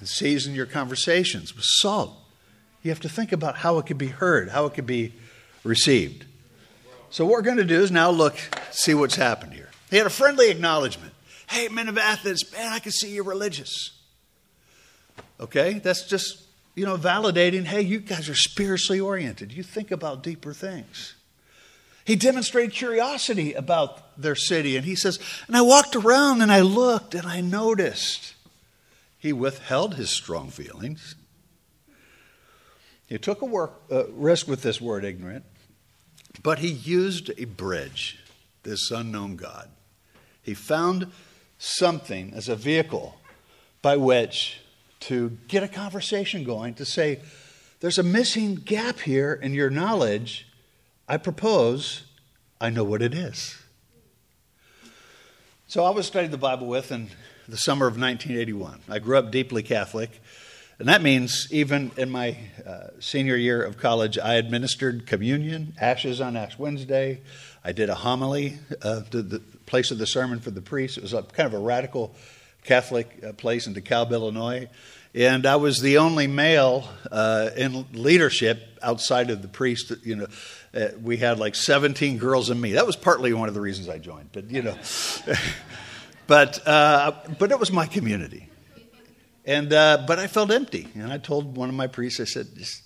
and 0.00 0.08
season 0.08 0.56
your 0.56 0.66
conversations 0.66 1.54
with 1.54 1.64
salt. 1.64 2.16
You 2.82 2.90
have 2.90 3.00
to 3.00 3.08
think 3.08 3.30
about 3.30 3.58
how 3.58 3.78
it 3.78 3.86
could 3.86 3.96
be 3.96 4.08
heard, 4.08 4.48
how 4.48 4.66
it 4.66 4.74
could 4.74 4.84
be 4.84 5.12
received. 5.68 6.24
So, 7.10 7.24
what 7.24 7.32
we're 7.32 7.42
going 7.42 7.58
to 7.58 7.64
do 7.64 7.80
is 7.80 7.90
now 7.90 8.10
look, 8.10 8.36
see 8.70 8.94
what's 8.94 9.16
happened 9.16 9.54
here. 9.54 9.70
He 9.90 9.96
had 9.96 10.06
a 10.06 10.10
friendly 10.10 10.50
acknowledgement. 10.50 11.12
Hey, 11.48 11.68
men 11.68 11.88
of 11.88 11.96
Athens, 11.96 12.50
man, 12.52 12.72
I 12.72 12.78
can 12.78 12.92
see 12.92 13.14
you're 13.14 13.24
religious. 13.24 13.92
Okay? 15.40 15.74
That's 15.78 16.06
just, 16.06 16.42
you 16.74 16.84
know, 16.84 16.98
validating, 16.98 17.64
hey, 17.64 17.80
you 17.80 18.00
guys 18.00 18.28
are 18.28 18.34
spiritually 18.34 19.00
oriented. 19.00 19.52
You 19.52 19.62
think 19.62 19.90
about 19.90 20.22
deeper 20.22 20.52
things. 20.52 21.14
He 22.04 22.16
demonstrated 22.16 22.72
curiosity 22.72 23.52
about 23.54 24.20
their 24.20 24.34
city, 24.34 24.76
and 24.76 24.84
he 24.84 24.94
says, 24.94 25.18
And 25.46 25.56
I 25.56 25.60
walked 25.62 25.94
around 25.94 26.42
and 26.42 26.50
I 26.50 26.62
looked 26.62 27.14
and 27.14 27.26
I 27.26 27.40
noticed. 27.40 28.34
He 29.18 29.32
withheld 29.32 29.96
his 29.96 30.10
strong 30.10 30.48
feelings. 30.48 31.16
He 33.06 33.18
took 33.18 33.42
a 33.42 33.46
work, 33.46 33.72
uh, 33.90 34.06
risk 34.08 34.46
with 34.46 34.62
this 34.62 34.80
word 34.80 35.04
ignorant, 35.04 35.44
but 36.42 36.60
he 36.60 36.68
used 36.68 37.30
a 37.38 37.44
bridge, 37.44 38.18
this 38.62 38.90
unknown 38.90 39.36
God. 39.36 39.68
He 40.42 40.54
found 40.54 41.10
something 41.58 42.32
as 42.34 42.48
a 42.48 42.56
vehicle 42.56 43.18
by 43.82 43.96
which 43.96 44.60
to 45.00 45.38
get 45.48 45.62
a 45.62 45.68
conversation 45.68 46.44
going, 46.44 46.74
to 46.74 46.84
say, 46.84 47.20
There's 47.80 47.98
a 47.98 48.02
missing 48.02 48.56
gap 48.56 49.00
here 49.00 49.32
in 49.32 49.54
your 49.54 49.70
knowledge. 49.70 50.46
I 51.08 51.16
propose 51.16 52.02
I 52.60 52.70
know 52.70 52.82
what 52.82 53.02
it 53.02 53.14
is. 53.14 53.56
So 55.68 55.84
I 55.84 55.90
was 55.90 56.06
studying 56.06 56.32
the 56.32 56.38
Bible 56.38 56.66
with 56.66 56.90
in 56.90 57.10
the 57.46 57.56
summer 57.56 57.86
of 57.86 57.98
1981. 57.98 58.80
I 58.88 58.98
grew 58.98 59.16
up 59.16 59.30
deeply 59.30 59.62
Catholic. 59.62 60.20
And 60.78 60.88
that 60.88 61.02
means 61.02 61.48
even 61.50 61.90
in 61.96 62.08
my 62.08 62.36
uh, 62.64 62.88
senior 63.00 63.34
year 63.34 63.62
of 63.62 63.78
college, 63.78 64.16
I 64.16 64.34
administered 64.34 65.06
communion, 65.06 65.74
ashes 65.80 66.20
on 66.20 66.36
Ash 66.36 66.56
Wednesday. 66.56 67.20
I 67.64 67.72
did 67.72 67.90
a 67.90 67.96
homily, 67.96 68.58
uh, 68.80 69.02
to 69.10 69.22
the 69.22 69.40
place 69.66 69.90
of 69.90 69.98
the 69.98 70.06
sermon 70.06 70.38
for 70.38 70.52
the 70.52 70.62
priest. 70.62 70.96
It 70.96 71.02
was 71.02 71.12
a, 71.12 71.22
kind 71.22 71.48
of 71.48 71.54
a 71.54 71.62
radical 71.62 72.14
Catholic 72.62 73.24
uh, 73.24 73.32
place 73.32 73.66
in 73.66 73.74
DeKalb, 73.74 74.12
Illinois. 74.12 74.68
And 75.14 75.46
I 75.46 75.56
was 75.56 75.80
the 75.80 75.98
only 75.98 76.28
male 76.28 76.88
uh, 77.10 77.50
in 77.56 77.86
leadership 77.92 78.62
outside 78.80 79.30
of 79.30 79.42
the 79.42 79.48
priest. 79.48 79.92
You 80.04 80.16
know, 80.16 80.26
uh, 80.74 80.88
we 81.02 81.16
had 81.16 81.40
like 81.40 81.56
17 81.56 82.18
girls 82.18 82.50
and 82.50 82.60
me. 82.60 82.72
That 82.72 82.86
was 82.86 82.94
partly 82.94 83.32
one 83.32 83.48
of 83.48 83.54
the 83.54 83.60
reasons 83.60 83.88
I 83.88 83.98
joined. 83.98 84.28
But 84.32 84.50
you 84.50 84.62
know, 84.62 84.78
but 86.28 86.64
uh, 86.66 87.12
but 87.38 87.50
it 87.50 87.58
was 87.58 87.72
my 87.72 87.86
community, 87.86 88.48
and 89.48 89.72
uh, 89.72 90.04
but 90.06 90.18
I 90.18 90.26
felt 90.26 90.50
empty. 90.50 90.86
And 90.94 91.10
I 91.10 91.16
told 91.16 91.56
one 91.56 91.70
of 91.70 91.74
my 91.74 91.86
priests, 91.86 92.20
I 92.20 92.24
said, 92.24 92.48
"It's 92.56 92.82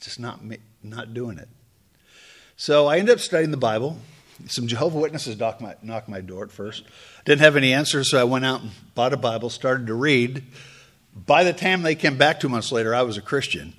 just 0.00 0.18
not 0.18 0.42
me, 0.42 0.56
not 0.82 1.12
doing 1.12 1.38
it." 1.38 1.48
So 2.56 2.86
I 2.86 2.96
ended 2.96 3.14
up 3.14 3.20
studying 3.20 3.50
the 3.50 3.58
Bible. 3.58 3.98
Some 4.46 4.66
Jehovah 4.66 4.98
Witnesses 4.98 5.38
knocked 5.38 5.60
my, 5.60 5.76
knocked 5.82 6.08
my 6.08 6.20
door 6.20 6.44
at 6.44 6.50
first. 6.50 6.84
Didn't 7.24 7.42
have 7.42 7.56
any 7.56 7.72
answers, 7.74 8.10
so 8.10 8.18
I 8.18 8.24
went 8.24 8.44
out 8.44 8.62
and 8.62 8.70
bought 8.94 9.12
a 9.12 9.16
Bible, 9.18 9.50
started 9.50 9.86
to 9.86 9.94
read. 9.94 10.42
By 11.14 11.44
the 11.44 11.52
time 11.52 11.82
they 11.82 11.94
came 11.94 12.16
back 12.16 12.40
two 12.40 12.48
months 12.48 12.72
later, 12.72 12.94
I 12.94 13.02
was 13.02 13.18
a 13.18 13.22
Christian. 13.22 13.74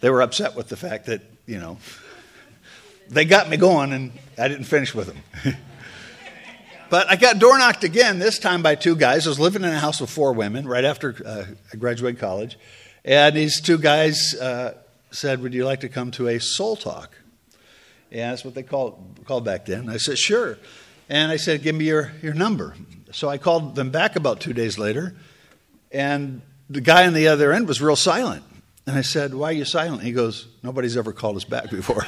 They 0.00 0.10
were 0.10 0.22
upset 0.22 0.54
with 0.54 0.68
the 0.68 0.76
fact 0.76 1.06
that, 1.06 1.22
you 1.44 1.58
know, 1.58 1.78
they 3.08 3.24
got 3.24 3.50
me 3.50 3.56
going 3.56 3.92
and 3.92 4.12
I 4.38 4.46
didn't 4.46 4.64
finish 4.64 4.94
with 4.94 5.08
them. 5.08 5.56
but 6.90 7.10
I 7.10 7.16
got 7.16 7.38
door 7.38 7.58
knocked 7.58 7.84
again, 7.84 8.18
this 8.18 8.38
time 8.38 8.62
by 8.62 8.74
two 8.74 8.96
guys. 8.96 9.26
I 9.26 9.30
was 9.30 9.40
living 9.40 9.62
in 9.62 9.70
a 9.70 9.78
house 9.78 10.00
with 10.00 10.10
four 10.10 10.32
women 10.32 10.66
right 10.66 10.84
after 10.84 11.16
uh, 11.24 11.44
I 11.72 11.76
graduated 11.76 12.20
college. 12.20 12.58
And 13.04 13.36
these 13.36 13.60
two 13.60 13.78
guys 13.78 14.34
uh, 14.34 14.74
said, 15.10 15.42
Would 15.42 15.54
you 15.54 15.64
like 15.64 15.80
to 15.80 15.88
come 15.88 16.10
to 16.12 16.28
a 16.28 16.40
soul 16.40 16.76
talk? 16.76 17.16
And 18.10 18.32
that's 18.32 18.44
what 18.44 18.54
they 18.54 18.62
called, 18.62 19.20
called 19.26 19.44
back 19.44 19.66
then. 19.66 19.88
I 19.88 19.98
said, 19.98 20.18
Sure. 20.18 20.58
And 21.08 21.30
I 21.30 21.36
said, 21.36 21.62
Give 21.62 21.74
me 21.74 21.86
your, 21.86 22.12
your 22.22 22.34
number. 22.34 22.74
So 23.12 23.28
I 23.28 23.38
called 23.38 23.74
them 23.74 23.90
back 23.90 24.16
about 24.16 24.40
two 24.40 24.52
days 24.52 24.78
later. 24.78 25.14
And 25.90 26.42
the 26.68 26.80
guy 26.80 27.06
on 27.06 27.14
the 27.14 27.28
other 27.28 27.52
end 27.52 27.66
was 27.66 27.80
real 27.80 27.96
silent. 27.96 28.44
And 28.86 28.96
I 28.96 29.02
said, 29.02 29.34
Why 29.34 29.50
are 29.50 29.52
you 29.52 29.64
silent? 29.64 30.02
He 30.02 30.12
goes, 30.12 30.48
Nobody's 30.62 30.96
ever 30.96 31.12
called 31.12 31.36
us 31.36 31.44
back 31.44 31.70
before. 31.70 32.06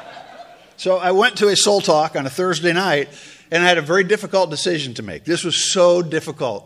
so 0.76 0.96
I 0.98 1.12
went 1.12 1.36
to 1.38 1.48
a 1.48 1.56
soul 1.56 1.80
talk 1.80 2.16
on 2.16 2.26
a 2.26 2.30
Thursday 2.30 2.72
night, 2.72 3.08
and 3.50 3.62
I 3.62 3.66
had 3.66 3.78
a 3.78 3.82
very 3.82 4.04
difficult 4.04 4.50
decision 4.50 4.94
to 4.94 5.02
make. 5.02 5.24
This 5.24 5.44
was 5.44 5.72
so 5.72 6.02
difficult. 6.02 6.64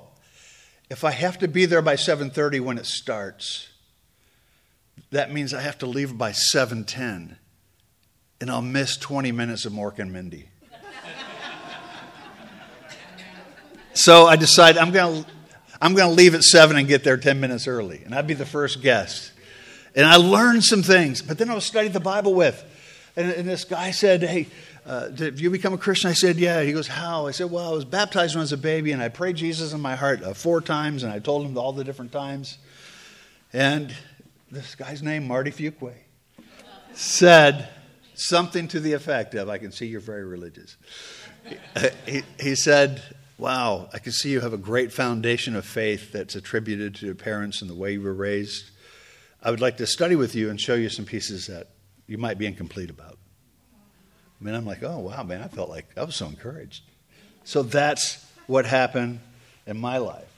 If 0.91 1.05
I 1.05 1.11
have 1.11 1.39
to 1.39 1.49
be 1.49 1.67
there 1.67 1.83
by 1.83 1.97
7:30 1.97 2.61
when 2.61 2.79
it 2.79 2.87
starts, 2.87 3.69
that 5.11 5.33
means 5.33 5.55
I 5.55 5.61
have 5.61 5.79
to 5.79 5.87
leave 5.87 6.17
by 6.17 6.33
7:10, 6.33 7.37
and 8.41 8.51
I'll 8.51 8.63
miss 8.63 8.97
20 8.97 9.33
minutes 9.33 9.65
of 9.65 9.73
Mork 9.73 9.99
and 9.99 10.13
Mindy. 10.13 10.49
so 13.95 14.27
I 14.27 14.37
decided 14.37 14.81
I'm 14.81 14.93
going 14.93 15.25
to 15.25 15.31
I'm 15.83 15.95
going 15.95 16.09
to 16.09 16.15
leave 16.15 16.37
at 16.37 16.45
7 16.45 16.77
and 16.77 16.87
get 16.87 17.03
there 17.03 17.17
10 17.17 17.41
minutes 17.41 17.67
early. 17.67 18.03
And 18.05 18.15
I'd 18.15 18.29
be 18.29 18.35
the 18.35 18.47
first 18.47 18.83
guest. 18.83 19.33
And 19.97 20.07
I 20.07 20.15
learned 20.15 20.63
some 20.63 20.85
things. 20.85 21.21
But 21.21 21.39
then 21.39 21.51
I 21.51 21.55
was 21.55 21.65
studying 21.65 21.93
the 21.93 21.99
Bible 21.99 22.35
with. 22.35 22.65
And, 23.17 23.33
and 23.33 23.49
this 23.49 23.65
guy 23.65 23.91
said, 23.91 24.23
Hey, 24.23 24.47
uh, 24.85 25.09
did 25.09 25.41
you 25.41 25.51
become 25.51 25.73
a 25.73 25.79
Christian? 25.79 26.11
I 26.11 26.15
said, 26.15 26.37
Yeah. 26.37 26.63
He 26.63 26.73
goes, 26.73 26.89
How? 26.89 27.27
I 27.27 27.31
said, 27.31 27.51
Well, 27.51 27.69
I 27.69 27.73
was 27.73 27.85
baptized 27.85 28.35
when 28.35 28.41
I 28.41 28.43
was 28.43 28.53
a 28.53 28.57
baby, 28.57 28.93
and 28.93 29.03
I 29.03 29.09
prayed 29.09 29.37
Jesus 29.37 29.73
in 29.73 29.81
my 29.81 29.95
heart 29.95 30.23
uh, 30.23 30.35
four 30.35 30.61
times, 30.61 31.03
and 31.03 31.13
I 31.13 31.19
told 31.19 31.47
him 31.47 31.57
all 31.57 31.73
the 31.73 31.85
different 31.85 32.13
times. 32.13 32.59
And 33.53 33.95
this 34.51 34.75
guy's 34.75 35.03
name, 35.03 35.27
Marty 35.27 35.51
Fuqua, 35.51 35.93
said 36.95 37.69
something 38.15 38.69
to 38.69 38.81
the 38.81 38.93
effect 38.93 39.35
of, 39.35 39.49
I 39.49 39.59
can 39.59 39.73
see 39.73 39.87
you're 39.87 40.01
very 40.01 40.25
religious. 40.25 40.77
he, 42.07 42.23
he 42.41 42.55
said, 42.55 43.03
Wow, 43.39 43.89
I 43.93 43.99
can 43.99 44.13
see 44.13 44.31
you 44.31 44.41
have 44.41 44.53
a 44.53 44.59
great 44.59 44.93
foundation 44.93 45.57
of 45.57 45.65
faith 45.65 46.13
that's 46.13 46.35
attributed 46.35 46.95
to 46.97 47.07
your 47.07 47.15
parents 47.15 47.61
and 47.61 47.71
the 47.71 47.75
way 47.75 47.93
you 47.93 48.01
were 48.01 48.15
raised. 48.15 48.71
I 49.43 49.51
would 49.51 49.61
like 49.61 49.77
to 49.79 49.87
study 49.87 50.17
with 50.17 50.35
you 50.35 50.51
and 50.51 50.61
show 50.61 50.75
you 50.75 50.89
some 50.89 51.05
pieces 51.05 51.47
that 51.47 51.69
you 52.07 52.19
might 52.19 52.39
be 52.39 52.47
incomplete 52.47 52.91
about. 52.91 53.19
I 54.43 54.45
mean, 54.45 54.55
I'm 54.57 54.67
like, 54.67 54.83
oh, 54.83 54.99
wow, 54.99 55.23
man, 55.23 55.41
I 55.41 55.47
felt 55.47 55.71
like 55.71 55.87
I 55.97 56.03
was 56.03 56.17
so 56.17 56.27
encouraged. 56.27 56.83
So 57.45 57.63
that's 57.63 58.25
what 58.49 58.67
happened 58.67 59.21
in 59.67 59.79
my 59.79 59.99
life. 59.99 60.29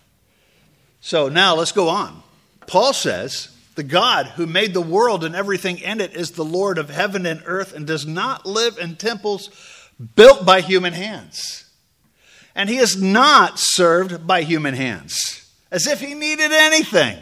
So 1.00 1.30
now 1.30 1.54
let's 1.54 1.72
go 1.72 1.88
on. 1.88 2.22
Paul 2.66 2.92
says, 2.92 3.48
the 3.76 3.82
God 3.82 4.26
who 4.26 4.46
made 4.46 4.74
the 4.74 4.80
world 4.80 5.24
and 5.24 5.34
everything 5.34 5.78
in 5.78 6.00
it 6.00 6.14
is 6.14 6.32
the 6.32 6.44
Lord 6.44 6.76
of 6.76 6.90
heaven 6.90 7.24
and 7.24 7.42
earth 7.46 7.74
and 7.74 7.86
does 7.86 8.06
not 8.06 8.44
live 8.44 8.78
in 8.78 8.96
temples 8.96 9.48
built 10.14 10.44
by 10.44 10.60
human 10.60 10.92
hands 10.92 11.64
and 12.54 12.68
he 12.68 12.76
is 12.76 13.00
not 13.00 13.58
served 13.58 14.26
by 14.26 14.42
human 14.42 14.74
hands, 14.74 15.50
as 15.70 15.86
if 15.86 16.00
he 16.00 16.14
needed 16.14 16.52
anything. 16.52 17.18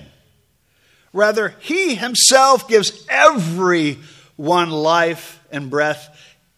Rather, 1.12 1.54
he 1.60 1.94
himself 1.94 2.68
gives 2.68 3.06
everyone 3.08 4.70
life 4.70 5.42
and 5.50 5.70
breath 5.70 6.11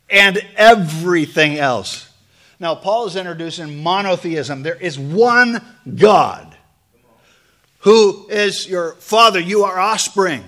and 0.08 0.44
everything 0.56 1.58
else. 1.58 2.08
Now, 2.60 2.74
Paul 2.74 3.06
is 3.06 3.16
introducing 3.16 3.82
monotheism. 3.82 4.62
There 4.62 4.76
is 4.76 4.98
one 4.98 5.60
God 5.96 6.56
who 7.80 8.26
is 8.28 8.66
your 8.66 8.92
father, 8.94 9.38
you 9.38 9.64
are 9.64 9.78
offspring, 9.78 10.42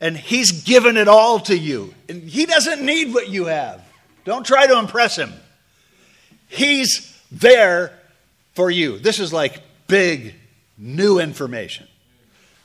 and 0.00 0.16
he's 0.16 0.62
given 0.62 0.96
it 0.96 1.08
all 1.08 1.40
to 1.40 1.56
you. 1.56 1.94
And 2.08 2.22
he 2.22 2.46
doesn't 2.46 2.82
need 2.82 3.12
what 3.12 3.28
you 3.28 3.44
have. 3.46 3.84
Don't 4.24 4.46
try 4.46 4.66
to 4.66 4.78
impress 4.78 5.16
him. 5.16 5.32
He's 6.48 7.14
there 7.30 7.92
for 8.54 8.70
you. 8.70 8.98
This 8.98 9.20
is 9.20 9.32
like 9.32 9.60
big, 9.86 10.34
new 10.78 11.18
information. 11.18 11.86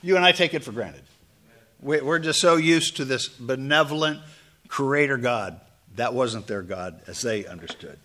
You 0.01 0.15
and 0.15 0.23
I 0.23 0.31
take 0.31 0.53
it 0.53 0.63
for 0.63 0.71
granted. 0.71 1.01
We're 1.81 2.19
just 2.19 2.39
so 2.39 2.55
used 2.55 2.97
to 2.97 3.05
this 3.05 3.27
benevolent 3.27 4.21
creator 4.69 5.17
God. 5.17 5.59
That 5.95 6.13
wasn't 6.13 6.47
their 6.47 6.61
God 6.61 7.01
as 7.07 7.21
they 7.21 7.45
understood. 7.45 7.97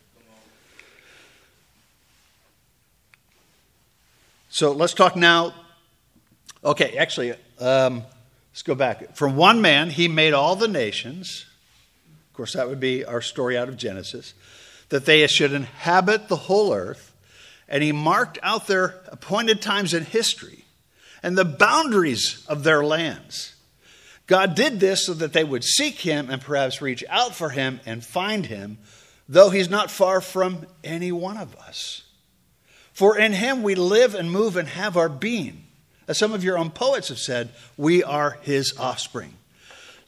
So 4.49 4.73
let's 4.73 4.95
talk 4.95 5.17
now. 5.17 5.55
Okay, 6.65 6.97
actually, 6.99 7.35
um, 7.61 8.03
let's 8.53 8.63
go 8.63 8.75
back. 8.75 9.17
From 9.17 9.37
one 9.37 9.61
man, 9.61 9.91
he 9.91 10.09
made 10.09 10.35
all 10.35 10.57
the 10.57 10.69
nations. 10.69 11.47
Of 12.29 12.37
course, 12.37 12.53
that 12.55 12.69
would 12.69 12.81
be 12.81 13.05
our 13.05 13.23
story 13.23 13.57
out 13.57 13.69
of 13.69 13.77
Genesis 13.77 14.35
that 14.91 15.07
they 15.07 15.27
should 15.29 15.53
inhabit 15.53 16.29
the 16.29 16.37
whole 16.37 16.75
earth, 16.75 17.15
and 17.69 17.83
he 17.83 17.93
marked 17.93 18.39
out 18.43 18.67
their 18.67 19.01
appointed 19.07 19.63
times 19.63 19.95
in 19.95 20.05
history 20.05 20.65
and 21.23 21.39
the 21.39 21.45
boundaries 21.45 22.45
of 22.49 22.65
their 22.65 22.85
lands. 22.85 23.55
God 24.31 24.55
did 24.55 24.79
this 24.79 25.07
so 25.07 25.15
that 25.15 25.33
they 25.33 25.43
would 25.43 25.65
seek 25.65 25.97
him 25.97 26.31
and 26.31 26.41
perhaps 26.41 26.81
reach 26.81 27.03
out 27.09 27.35
for 27.35 27.51
him 27.51 27.81
and 27.85 28.05
find 28.05 28.47
him, 28.47 28.79
though 29.29 29.51
he's 29.51 29.69
not 29.69 29.91
far 29.91 30.21
from 30.21 30.69
any 30.85 31.11
one 31.11 31.37
of 31.37 31.57
us. 31.57 32.05
For 32.93 33.19
in 33.19 33.33
him 33.33 33.65
we 33.65 33.75
live 33.75 34.15
and 34.15 34.31
move 34.31 34.57
and 34.57 34.69
have 34.69 34.97
our 34.97 35.09
being. 35.09 35.65
As 36.07 36.17
some 36.17 36.33
of 36.33 36.45
your 36.45 36.57
own 36.57 36.71
poets 36.71 37.09
have 37.09 37.19
said, 37.19 37.51
we 37.77 38.05
are 38.05 38.39
his 38.43 38.73
offspring. 38.79 39.35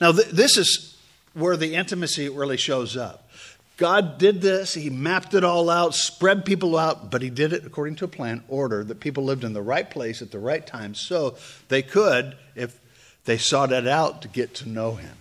Now, 0.00 0.12
th- 0.12 0.28
this 0.28 0.56
is 0.56 0.96
where 1.34 1.56
the 1.56 1.74
intimacy 1.74 2.28
really 2.28 2.56
shows 2.56 2.96
up. 2.96 3.28
God 3.76 4.18
did 4.18 4.40
this, 4.40 4.74
He 4.74 4.90
mapped 4.90 5.34
it 5.34 5.42
all 5.42 5.68
out, 5.68 5.96
spread 5.96 6.44
people 6.44 6.78
out, 6.78 7.10
but 7.10 7.22
He 7.22 7.30
did 7.30 7.52
it 7.52 7.66
according 7.66 7.96
to 7.96 8.04
a 8.04 8.08
plan, 8.08 8.44
order, 8.46 8.84
that 8.84 9.00
people 9.00 9.24
lived 9.24 9.42
in 9.42 9.52
the 9.52 9.62
right 9.62 9.90
place 9.90 10.22
at 10.22 10.30
the 10.30 10.38
right 10.38 10.64
time 10.64 10.94
so 10.94 11.36
they 11.68 11.82
could, 11.82 12.36
if 12.54 12.78
they 13.24 13.38
sought 13.38 13.72
it 13.72 13.86
out, 13.86 14.22
to 14.22 14.28
get 14.28 14.54
to 14.56 14.68
know 14.68 14.94
Him. 14.94 15.16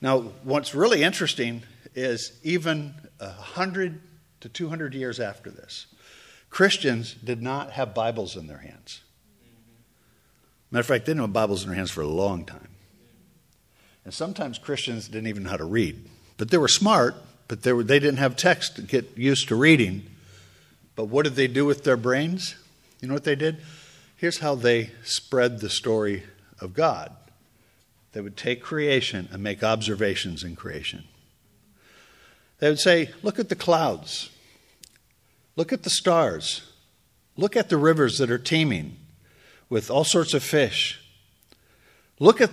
Now, 0.00 0.20
what's 0.44 0.74
really 0.74 1.02
interesting 1.02 1.62
is 1.94 2.32
even 2.42 2.94
100 3.18 4.00
to 4.40 4.48
200 4.48 4.94
years 4.94 5.20
after 5.20 5.50
this, 5.50 5.86
Christians 6.48 7.14
did 7.14 7.42
not 7.42 7.72
have 7.72 7.94
Bibles 7.94 8.36
in 8.36 8.46
their 8.46 8.58
hands. 8.58 9.00
Matter 10.70 10.80
of 10.80 10.86
fact, 10.86 11.06
they 11.06 11.12
didn't 11.12 11.22
have 11.22 11.32
Bibles 11.32 11.62
in 11.62 11.68
their 11.68 11.76
hands 11.76 11.90
for 11.90 12.00
a 12.00 12.06
long 12.06 12.44
time. 12.44 12.68
And 14.04 14.14
sometimes 14.14 14.58
Christians 14.58 15.08
didn't 15.08 15.28
even 15.28 15.42
know 15.42 15.50
how 15.50 15.56
to 15.56 15.64
read. 15.64 16.08
But 16.36 16.50
they 16.50 16.58
were 16.58 16.68
smart, 16.68 17.16
but 17.48 17.62
they, 17.62 17.72
were, 17.72 17.82
they 17.82 17.98
didn't 17.98 18.18
have 18.18 18.36
text 18.36 18.76
to 18.76 18.82
get 18.82 19.16
used 19.16 19.48
to 19.48 19.56
reading. 19.56 20.06
But 20.96 21.06
what 21.06 21.24
did 21.24 21.34
they 21.34 21.48
do 21.48 21.66
with 21.66 21.84
their 21.84 21.96
brains? 21.96 22.56
You 23.00 23.08
know 23.08 23.14
what 23.14 23.24
they 23.24 23.34
did? 23.34 23.58
Here's 24.16 24.38
how 24.38 24.54
they 24.54 24.90
spread 25.02 25.60
the 25.60 25.70
story 25.70 26.24
of 26.60 26.74
God 26.74 27.16
they 28.12 28.20
would 28.20 28.36
take 28.36 28.62
creation 28.62 29.28
and 29.30 29.42
make 29.42 29.62
observations 29.62 30.42
in 30.42 30.56
creation. 30.56 31.04
They 32.58 32.68
would 32.68 32.80
say, 32.80 33.10
Look 33.22 33.38
at 33.38 33.48
the 33.48 33.56
clouds, 33.56 34.30
look 35.56 35.72
at 35.72 35.84
the 35.84 35.90
stars, 35.90 36.62
look 37.36 37.56
at 37.56 37.68
the 37.68 37.76
rivers 37.76 38.18
that 38.18 38.30
are 38.30 38.38
teeming 38.38 38.96
with 39.68 39.90
all 39.90 40.04
sorts 40.04 40.34
of 40.34 40.42
fish. 40.42 41.00
Look 42.18 42.40
at 42.40 42.50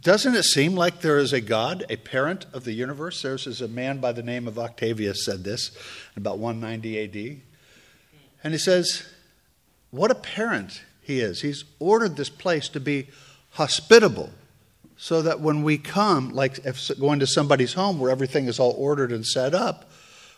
doesn't 0.00 0.34
it 0.34 0.44
seem 0.44 0.74
like 0.74 1.00
there 1.00 1.18
is 1.18 1.32
a 1.32 1.40
God, 1.40 1.84
a 1.88 1.96
parent 1.96 2.46
of 2.52 2.64
the 2.64 2.72
universe? 2.72 3.22
There's 3.22 3.60
a 3.60 3.68
man 3.68 3.98
by 3.98 4.12
the 4.12 4.22
name 4.22 4.48
of 4.48 4.58
Octavius 4.58 5.24
said 5.24 5.44
this 5.44 5.70
about 6.16 6.38
190 6.38 7.04
AD. 7.04 7.40
And 8.42 8.54
he 8.54 8.58
says, 8.58 9.04
What 9.90 10.10
a 10.10 10.16
parent 10.16 10.82
he 11.00 11.20
is. 11.20 11.42
He's 11.42 11.64
ordered 11.78 12.16
this 12.16 12.30
place 12.30 12.68
to 12.70 12.80
be 12.80 13.08
hospitable 13.54 14.30
so 14.96 15.22
that 15.22 15.40
when 15.40 15.62
we 15.62 15.78
come, 15.78 16.30
like 16.30 16.58
if 16.64 16.90
going 16.98 17.20
to 17.20 17.26
somebody's 17.26 17.74
home 17.74 17.98
where 17.98 18.10
everything 18.10 18.46
is 18.46 18.58
all 18.58 18.74
ordered 18.76 19.12
and 19.12 19.26
set 19.26 19.54
up, 19.54 19.90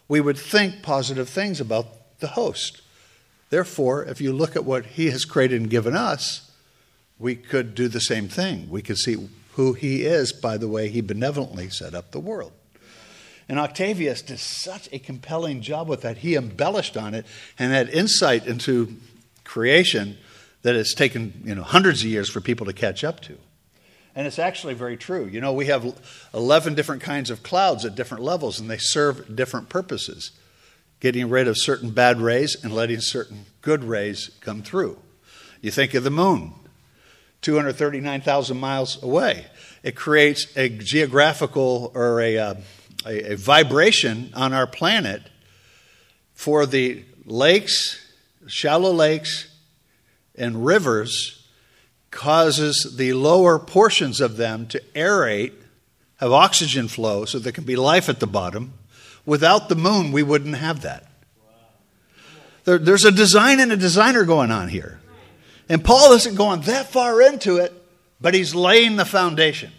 we 0.08 0.20
would 0.20 0.38
think 0.38 0.82
positive 0.82 1.28
things 1.28 1.60
about 1.60 2.18
the 2.20 2.28
host. 2.28 2.82
Therefore, 3.50 4.04
if 4.04 4.20
you 4.20 4.32
look 4.32 4.56
at 4.56 4.64
what 4.64 4.86
he 4.86 5.10
has 5.10 5.24
created 5.24 5.60
and 5.60 5.70
given 5.70 5.96
us, 5.96 6.50
we 7.18 7.36
could 7.36 7.74
do 7.74 7.88
the 7.88 8.00
same 8.00 8.28
thing. 8.28 8.68
We 8.68 8.82
could 8.82 8.98
see 8.98 9.28
who 9.52 9.72
he 9.72 10.04
is 10.04 10.32
by 10.32 10.58
the 10.58 10.68
way 10.68 10.88
he 10.88 11.00
benevolently 11.00 11.70
set 11.70 11.94
up 11.94 12.10
the 12.10 12.20
world. 12.20 12.52
And 13.48 13.58
Octavius 13.58 14.22
did 14.22 14.40
such 14.40 14.88
a 14.92 14.98
compelling 14.98 15.62
job 15.62 15.88
with 15.88 16.02
that. 16.02 16.18
He 16.18 16.34
embellished 16.34 16.96
on 16.96 17.14
it 17.14 17.24
and 17.58 17.72
had 17.72 17.88
insight 17.88 18.46
into 18.46 18.96
creation 19.44 20.18
that 20.66 20.74
it's 20.74 20.94
taken 20.94 21.42
you 21.44 21.54
know, 21.54 21.62
hundreds 21.62 22.02
of 22.02 22.08
years 22.08 22.28
for 22.28 22.40
people 22.40 22.66
to 22.66 22.72
catch 22.72 23.04
up 23.04 23.20
to. 23.20 23.38
And 24.16 24.26
it's 24.26 24.40
actually 24.40 24.74
very 24.74 24.96
true. 24.96 25.26
You 25.26 25.40
know, 25.40 25.52
we 25.52 25.66
have 25.66 25.94
11 26.34 26.74
different 26.74 27.02
kinds 27.02 27.30
of 27.30 27.44
clouds 27.44 27.84
at 27.84 27.94
different 27.94 28.24
levels, 28.24 28.58
and 28.58 28.68
they 28.68 28.78
serve 28.78 29.36
different 29.36 29.68
purposes 29.68 30.32
getting 30.98 31.28
rid 31.28 31.46
of 31.46 31.56
certain 31.56 31.90
bad 31.90 32.20
rays 32.20 32.56
and 32.64 32.74
letting 32.74 33.00
certain 33.00 33.44
good 33.62 33.84
rays 33.84 34.32
come 34.40 34.60
through. 34.60 34.98
You 35.60 35.70
think 35.70 35.94
of 35.94 36.02
the 36.02 36.10
moon, 36.10 36.52
239,000 37.42 38.56
miles 38.56 39.00
away. 39.04 39.46
It 39.84 39.94
creates 39.94 40.48
a 40.56 40.68
geographical 40.68 41.92
or 41.94 42.20
a, 42.20 42.38
uh, 42.38 42.54
a, 43.06 43.34
a 43.34 43.36
vibration 43.36 44.32
on 44.34 44.52
our 44.52 44.66
planet 44.66 45.22
for 46.34 46.66
the 46.66 47.04
lakes, 47.24 48.00
shallow 48.48 48.90
lakes, 48.90 49.55
and 50.36 50.64
rivers, 50.64 51.46
causes 52.10 52.94
the 52.96 53.12
lower 53.12 53.58
portions 53.58 54.20
of 54.20 54.36
them 54.36 54.66
to 54.68 54.80
aerate, 54.94 55.52
have 56.16 56.32
oxygen 56.32 56.88
flow 56.88 57.24
so 57.24 57.38
there 57.38 57.52
can 57.52 57.64
be 57.64 57.76
life 57.76 58.08
at 58.08 58.20
the 58.20 58.26
bottom. 58.26 58.72
Without 59.24 59.68
the 59.68 59.74
moon, 59.74 60.12
we 60.12 60.22
wouldn't 60.22 60.56
have 60.56 60.82
that. 60.82 61.10
There, 62.64 62.78
there's 62.78 63.04
a 63.04 63.12
design 63.12 63.60
and 63.60 63.72
a 63.72 63.76
designer 63.76 64.24
going 64.24 64.50
on 64.50 64.68
here. 64.68 65.00
And 65.68 65.84
Paul 65.84 66.12
isn't 66.12 66.36
going 66.36 66.62
that 66.62 66.86
far 66.86 67.20
into 67.20 67.56
it, 67.56 67.72
but 68.20 68.34
he's 68.34 68.54
laying 68.54 68.96
the 68.96 69.04
foundation. 69.04 69.72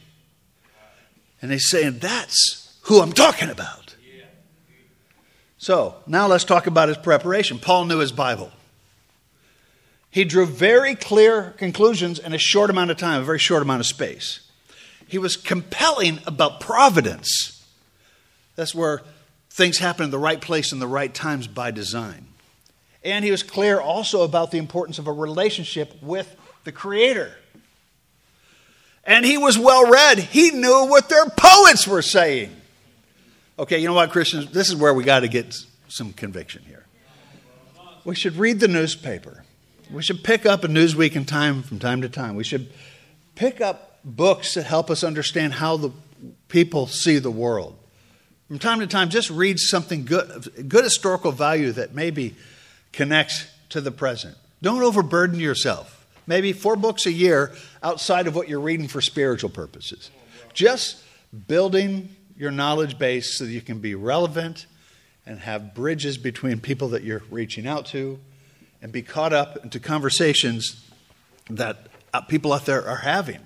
And 1.42 1.52
he's 1.52 1.70
saying, 1.70 2.00
that's 2.00 2.78
who 2.84 3.02
I'm 3.02 3.14
talking 3.14 3.50
about. 3.50 3.96
So 5.58 5.96
now 6.06 6.28
let's 6.28 6.44
talk 6.44 6.68
about 6.68 6.88
his 6.88 6.98
preparation. 6.98 7.58
Paul 7.60 7.86
knew 7.86 8.00
his 8.00 8.12
Bible. 8.12 8.52
He 10.18 10.24
drew 10.24 10.48
very 10.48 10.96
clear 10.96 11.54
conclusions 11.60 12.18
in 12.18 12.34
a 12.34 12.40
short 12.40 12.72
amount 12.72 12.90
of 12.90 12.98
time, 12.98 13.22
a 13.22 13.24
very 13.24 13.38
short 13.38 13.62
amount 13.62 13.82
of 13.82 13.86
space. 13.86 14.40
He 15.08 15.20
was 15.20 15.38
compelling 15.38 16.18
about 16.26 16.60
providence. 16.60 17.64
That's 18.56 18.74
where 18.74 19.04
things 19.52 19.78
happen 19.78 20.06
in 20.06 20.10
the 20.10 20.18
right 20.18 20.42
place 20.42 20.72
in 20.72 20.80
the 20.80 20.88
right 20.88 21.14
times 21.14 21.46
by 21.46 21.70
design. 21.70 22.30
And 23.04 23.24
he 23.24 23.30
was 23.30 23.44
clear 23.44 23.80
also 23.80 24.24
about 24.24 24.50
the 24.50 24.58
importance 24.58 24.98
of 24.98 25.06
a 25.06 25.12
relationship 25.12 25.94
with 26.02 26.36
the 26.64 26.72
Creator. 26.72 27.36
And 29.04 29.24
he 29.24 29.38
was 29.38 29.56
well 29.56 29.88
read. 29.88 30.18
He 30.18 30.50
knew 30.50 30.88
what 30.88 31.10
their 31.10 31.30
poets 31.30 31.88
were 31.88 32.02
saying. 32.02 32.56
Okay, 33.60 33.78
you 33.78 33.88
know 33.88 33.94
what, 33.94 34.10
Christians? 34.10 34.50
This 34.50 34.70
is 34.70 34.78
where 34.78 34.96
we 34.96 35.04
got 35.04 35.20
to 35.20 35.28
get 35.28 35.56
some 35.88 36.12
conviction 36.12 36.64
here. 36.64 36.86
We 38.04 38.16
should 38.16 38.38
read 38.38 38.60
the 38.60 38.68
newspaper. 38.68 39.44
We 39.92 40.04
should 40.04 40.24
pick 40.24 40.46
up 40.46 40.64
a 40.64 40.68
Newsweek 40.68 41.16
in 41.16 41.26
time 41.26 41.64
from 41.64 41.80
time 41.80 42.02
to 42.02 42.10
time. 42.10 42.36
We 42.36 42.44
should 42.44 42.70
pick 43.36 43.62
up 43.62 44.00
books 44.04 44.56
that 44.56 44.64
help 44.64 44.90
us 44.90 45.04
understand 45.04 45.54
how 45.54 45.78
the 45.78 45.92
people 46.50 46.88
see 46.88 47.20
the 47.20 47.32
world. 47.32 47.78
From 48.48 48.60
time 48.60 48.80
to 48.80 48.88
time, 48.88 49.10
just 49.10 49.30
read 49.30 49.60
something 49.60 50.06
good, 50.06 50.68
good 50.68 50.84
historical 50.84 51.32
value 51.32 51.72
that 51.74 51.94
maybe 51.94 52.36
connects 52.92 53.48
to 53.70 53.82
the 53.82 53.92
present. 53.92 54.36
Don't 54.62 54.82
overburden 54.82 55.40
yourself. 55.40 56.06
Maybe 56.26 56.52
four 56.52 56.76
books 56.76 57.06
a 57.06 57.12
year 57.12 57.54
outside 57.82 58.28
of 58.28 58.36
what 58.36 58.50
you're 58.50 58.60
reading 58.60 58.88
for 58.88 59.00
spiritual 59.00 59.50
purposes. 59.50 60.10
Just 60.54 61.02
building 61.48 62.16
your 62.38 62.52
knowledge 62.52 62.98
base 62.98 63.38
so 63.38 63.46
that 63.46 63.52
you 63.52 63.62
can 63.62 63.80
be 63.80 63.96
relevant 63.96 64.66
and 65.26 65.40
have 65.40 65.74
bridges 65.74 66.18
between 66.18 66.60
people 66.60 66.90
that 66.90 67.04
you're 67.04 67.24
reaching 67.30 67.68
out 67.68 67.86
to 67.88 68.20
and 68.82 68.92
be 68.92 69.02
caught 69.02 69.34
up 69.34 69.64
into 69.64 69.80
conversations 69.80 70.86
that 71.50 71.88
uh, 72.14 72.22
people 72.22 72.54
out 72.54 72.66
there 72.66 72.88
are 72.88 72.98
having. 72.98 73.40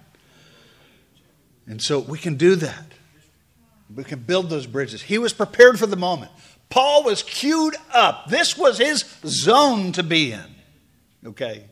And 1.67 1.81
so 1.81 1.99
we 1.99 2.17
can 2.17 2.35
do 2.35 2.55
that. 2.55 2.85
We 3.93 4.03
can 4.03 4.19
build 4.19 4.49
those 4.49 4.67
bridges. 4.67 5.01
He 5.01 5.17
was 5.17 5.33
prepared 5.33 5.77
for 5.77 5.87
the 5.87 5.95
moment. 5.95 6.31
Paul 6.69 7.03
was 7.03 7.23
queued 7.23 7.75
up. 7.93 8.29
This 8.29 8.57
was 8.57 8.77
his 8.77 9.03
zone 9.25 9.91
to 9.93 10.03
be 10.03 10.31
in. 10.31 10.55
Okay? 11.25 11.65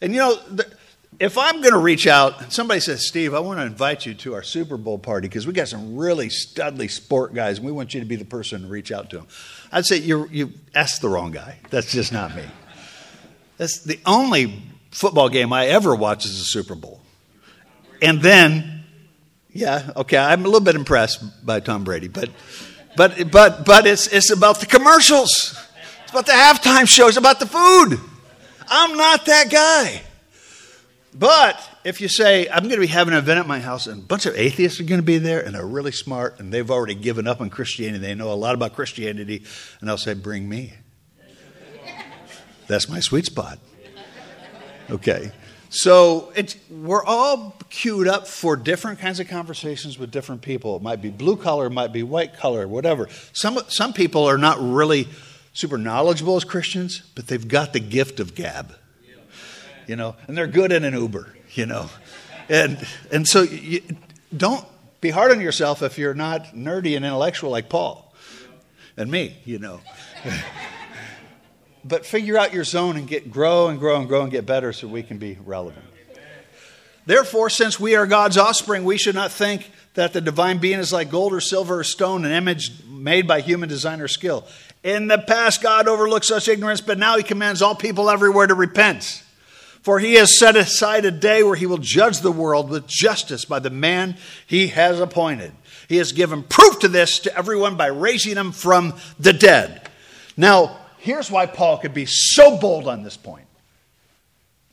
And 0.00 0.12
you 0.12 0.20
know, 0.20 0.38
if 1.18 1.36
I'm 1.36 1.60
going 1.60 1.74
to 1.74 1.78
reach 1.78 2.06
out, 2.06 2.52
somebody 2.52 2.80
says, 2.80 3.06
Steve, 3.06 3.34
I 3.34 3.40
want 3.40 3.58
to 3.58 3.66
invite 3.66 4.06
you 4.06 4.14
to 4.14 4.34
our 4.34 4.42
Super 4.42 4.76
Bowl 4.76 4.98
party 4.98 5.28
because 5.28 5.46
we 5.46 5.52
got 5.52 5.68
some 5.68 5.96
really 5.96 6.28
studly 6.28 6.90
sport 6.90 7.34
guys 7.34 7.58
and 7.58 7.66
we 7.66 7.72
want 7.72 7.92
you 7.92 8.00
to 8.00 8.06
be 8.06 8.16
the 8.16 8.24
person 8.24 8.62
to 8.62 8.68
reach 8.68 8.92
out 8.92 9.10
to 9.10 9.18
them. 9.18 9.26
I'd 9.72 9.84
say 9.84 9.96
you 9.96 10.28
you 10.30 10.52
asked 10.74 11.02
the 11.02 11.08
wrong 11.08 11.32
guy. 11.32 11.58
That's 11.70 11.92
just 11.92 12.12
not 12.12 12.34
me. 12.34 12.44
That's 13.60 13.80
the 13.80 14.00
only 14.06 14.62
football 14.90 15.28
game 15.28 15.52
I 15.52 15.66
ever 15.66 15.94
watch 15.94 16.24
is 16.24 16.38
the 16.38 16.44
Super 16.44 16.74
Bowl. 16.74 16.98
And 18.00 18.22
then, 18.22 18.84
yeah, 19.52 19.92
okay, 19.96 20.16
I'm 20.16 20.40
a 20.40 20.48
little 20.48 20.62
bit 20.62 20.76
impressed 20.76 21.44
by 21.44 21.60
Tom 21.60 21.84
Brady, 21.84 22.08
but 22.08 22.30
but 22.96 23.30
but 23.30 23.66
but 23.66 23.86
it's 23.86 24.06
it's 24.06 24.30
about 24.30 24.60
the 24.60 24.66
commercials. 24.66 25.54
It's 26.04 26.10
about 26.10 26.24
the 26.24 26.32
halftime 26.32 26.88
show. 26.88 27.08
It's 27.08 27.18
about 27.18 27.38
the 27.38 27.44
food. 27.44 28.00
I'm 28.66 28.96
not 28.96 29.26
that 29.26 29.50
guy. 29.50 30.04
But 31.12 31.60
if 31.84 32.00
you 32.00 32.08
say, 32.08 32.48
I'm 32.48 32.62
going 32.62 32.76
to 32.76 32.80
be 32.80 32.86
having 32.86 33.12
an 33.12 33.18
event 33.18 33.40
at 33.40 33.46
my 33.46 33.60
house 33.60 33.86
and 33.88 34.02
a 34.02 34.06
bunch 34.06 34.24
of 34.24 34.34
atheists 34.36 34.80
are 34.80 34.84
going 34.84 35.00
to 35.00 35.06
be 35.06 35.18
there 35.18 35.44
and 35.44 35.54
they're 35.54 35.66
really 35.66 35.92
smart 35.92 36.40
and 36.40 36.50
they've 36.50 36.70
already 36.70 36.94
given 36.94 37.26
up 37.26 37.42
on 37.42 37.50
Christianity, 37.50 37.98
they 37.98 38.14
know 38.14 38.32
a 38.32 38.40
lot 38.40 38.54
about 38.54 38.74
Christianity, 38.74 39.44
and 39.82 39.90
I'll 39.90 39.98
say, 39.98 40.14
Bring 40.14 40.48
me. 40.48 40.72
That's 42.70 42.88
my 42.88 43.00
sweet 43.00 43.26
spot. 43.26 43.58
Okay. 44.88 45.32
So 45.70 46.32
we're 46.70 47.04
all 47.04 47.56
queued 47.68 48.06
up 48.06 48.28
for 48.28 48.54
different 48.54 49.00
kinds 49.00 49.18
of 49.18 49.26
conversations 49.26 49.98
with 49.98 50.12
different 50.12 50.42
people. 50.42 50.76
It 50.76 50.82
might 50.82 51.02
be 51.02 51.10
blue 51.10 51.36
collar, 51.36 51.66
it 51.66 51.70
might 51.70 51.92
be 51.92 52.04
white 52.04 52.36
collar, 52.36 52.68
whatever. 52.68 53.08
Some, 53.32 53.58
some 53.66 53.92
people 53.92 54.24
are 54.24 54.38
not 54.38 54.58
really 54.60 55.08
super 55.52 55.78
knowledgeable 55.78 56.36
as 56.36 56.44
Christians, 56.44 57.02
but 57.16 57.26
they've 57.26 57.46
got 57.46 57.72
the 57.72 57.80
gift 57.80 58.20
of 58.20 58.36
gab. 58.36 58.72
You 59.88 59.96
know, 59.96 60.14
and 60.28 60.38
they're 60.38 60.46
good 60.46 60.70
in 60.70 60.84
an 60.84 60.94
Uber, 60.94 61.34
you 61.54 61.66
know. 61.66 61.90
And, 62.48 62.86
and 63.10 63.26
so 63.26 63.42
you, 63.42 63.82
don't 64.36 64.64
be 65.00 65.10
hard 65.10 65.32
on 65.32 65.40
yourself 65.40 65.82
if 65.82 65.98
you're 65.98 66.14
not 66.14 66.54
nerdy 66.54 66.94
and 66.94 67.04
intellectual 67.04 67.50
like 67.50 67.68
Paul 67.68 68.14
and 68.96 69.10
me, 69.10 69.38
you 69.44 69.58
know. 69.58 69.80
but 71.84 72.04
figure 72.04 72.38
out 72.38 72.52
your 72.52 72.64
zone 72.64 72.96
and 72.96 73.06
get 73.06 73.30
grow 73.30 73.68
and 73.68 73.78
grow 73.78 73.98
and 73.98 74.08
grow 74.08 74.22
and 74.22 74.30
get 74.30 74.46
better 74.46 74.72
so 74.72 74.86
we 74.88 75.02
can 75.02 75.18
be 75.18 75.38
relevant. 75.44 75.84
Therefore, 77.06 77.50
since 77.50 77.80
we 77.80 77.96
are 77.96 78.06
God's 78.06 78.36
offspring, 78.36 78.84
we 78.84 78.98
should 78.98 79.14
not 79.14 79.32
think 79.32 79.70
that 79.94 80.12
the 80.12 80.20
divine 80.20 80.58
being 80.58 80.78
is 80.78 80.92
like 80.92 81.10
gold 81.10 81.32
or 81.32 81.40
silver 81.40 81.80
or 81.80 81.84
stone, 81.84 82.24
an 82.24 82.32
image 82.32 82.84
made 82.84 83.26
by 83.26 83.40
human 83.40 83.68
design 83.68 84.00
or 84.00 84.08
skill. 84.08 84.46
In 84.82 85.08
the 85.08 85.18
past, 85.18 85.62
God 85.62 85.88
overlooked 85.88 86.26
such 86.26 86.48
ignorance, 86.48 86.80
but 86.80 86.98
now 86.98 87.16
he 87.16 87.22
commands 87.22 87.62
all 87.62 87.74
people 87.74 88.08
everywhere 88.08 88.46
to 88.46 88.54
repent. 88.54 89.22
For 89.82 89.98
he 89.98 90.14
has 90.14 90.38
set 90.38 90.56
aside 90.56 91.04
a 91.04 91.10
day 91.10 91.42
where 91.42 91.56
he 91.56 91.66
will 91.66 91.78
judge 91.78 92.20
the 92.20 92.30
world 92.30 92.68
with 92.68 92.86
justice 92.86 93.44
by 93.46 93.58
the 93.60 93.70
man 93.70 94.16
he 94.46 94.68
has 94.68 95.00
appointed. 95.00 95.52
He 95.88 95.96
has 95.96 96.12
given 96.12 96.42
proof 96.42 96.80
to 96.80 96.88
this 96.88 97.18
to 97.20 97.36
everyone 97.36 97.76
by 97.76 97.86
raising 97.86 98.36
him 98.36 98.52
from 98.52 98.94
the 99.18 99.32
dead. 99.32 99.88
Now, 100.36 100.79
here's 101.00 101.30
why 101.30 101.46
Paul 101.46 101.78
could 101.78 101.94
be 101.94 102.06
so 102.06 102.56
bold 102.56 102.86
on 102.86 103.02
this 103.02 103.16
point. 103.16 103.46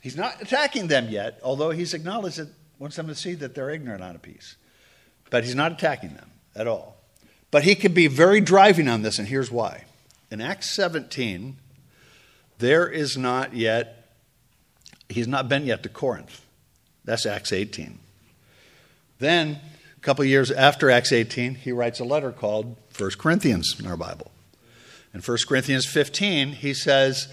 He's 0.00 0.16
not 0.16 0.40
attacking 0.40 0.86
them 0.86 1.08
yet, 1.08 1.40
although 1.42 1.70
he's 1.70 1.92
acknowledged 1.92 2.38
that 2.38 2.48
wants 2.78 2.96
them 2.96 3.08
to 3.08 3.14
see 3.14 3.34
that 3.34 3.54
they're 3.54 3.70
ignorant 3.70 4.02
on 4.02 4.14
a 4.14 4.18
piece. 4.18 4.56
But 5.30 5.44
he's 5.44 5.54
not 5.54 5.72
attacking 5.72 6.14
them 6.14 6.30
at 6.54 6.66
all. 6.66 6.96
But 7.50 7.64
he 7.64 7.74
could 7.74 7.94
be 7.94 8.06
very 8.06 8.40
driving 8.40 8.88
on 8.88 9.02
this, 9.02 9.18
and 9.18 9.26
here's 9.26 9.50
why. 9.50 9.84
In 10.30 10.40
Acts 10.40 10.74
17, 10.74 11.56
there 12.58 12.86
is 12.86 13.16
not 13.16 13.54
yet, 13.54 14.12
he's 15.08 15.26
not 15.26 15.48
been 15.48 15.64
yet 15.64 15.82
to 15.82 15.88
Corinth. 15.88 16.44
That's 17.04 17.26
Acts 17.26 17.52
18. 17.52 17.98
Then, 19.18 19.60
a 19.96 20.00
couple 20.00 20.24
years 20.24 20.50
after 20.50 20.90
Acts 20.90 21.10
18, 21.10 21.56
he 21.56 21.72
writes 21.72 22.00
a 22.00 22.04
letter 22.04 22.30
called 22.30 22.76
1 22.96 23.10
Corinthians 23.18 23.76
in 23.80 23.86
our 23.86 23.96
Bible. 23.96 24.30
In 25.18 25.24
1 25.24 25.38
Corinthians 25.48 25.84
15, 25.84 26.52
he 26.52 26.72
says 26.72 27.26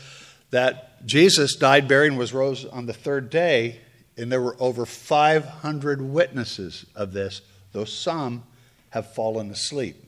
that 0.50 1.06
Jesus 1.06 1.56
died, 1.56 1.88
buried, 1.88 2.08
and 2.08 2.18
was 2.18 2.34
rose 2.34 2.66
on 2.66 2.88
the 2.88 2.94
third 2.94 3.30
day, 3.30 3.80
and 4.18 4.32
there 4.32 4.42
were 4.42 4.56
over 4.60 4.88
500 4.88 6.02
witnesses 6.02 6.88
of 6.96 7.14
this, 7.14 7.44
though 7.74 7.86
some 7.86 8.42
have 8.90 9.14
fallen 9.14 9.52
asleep. 9.52 10.04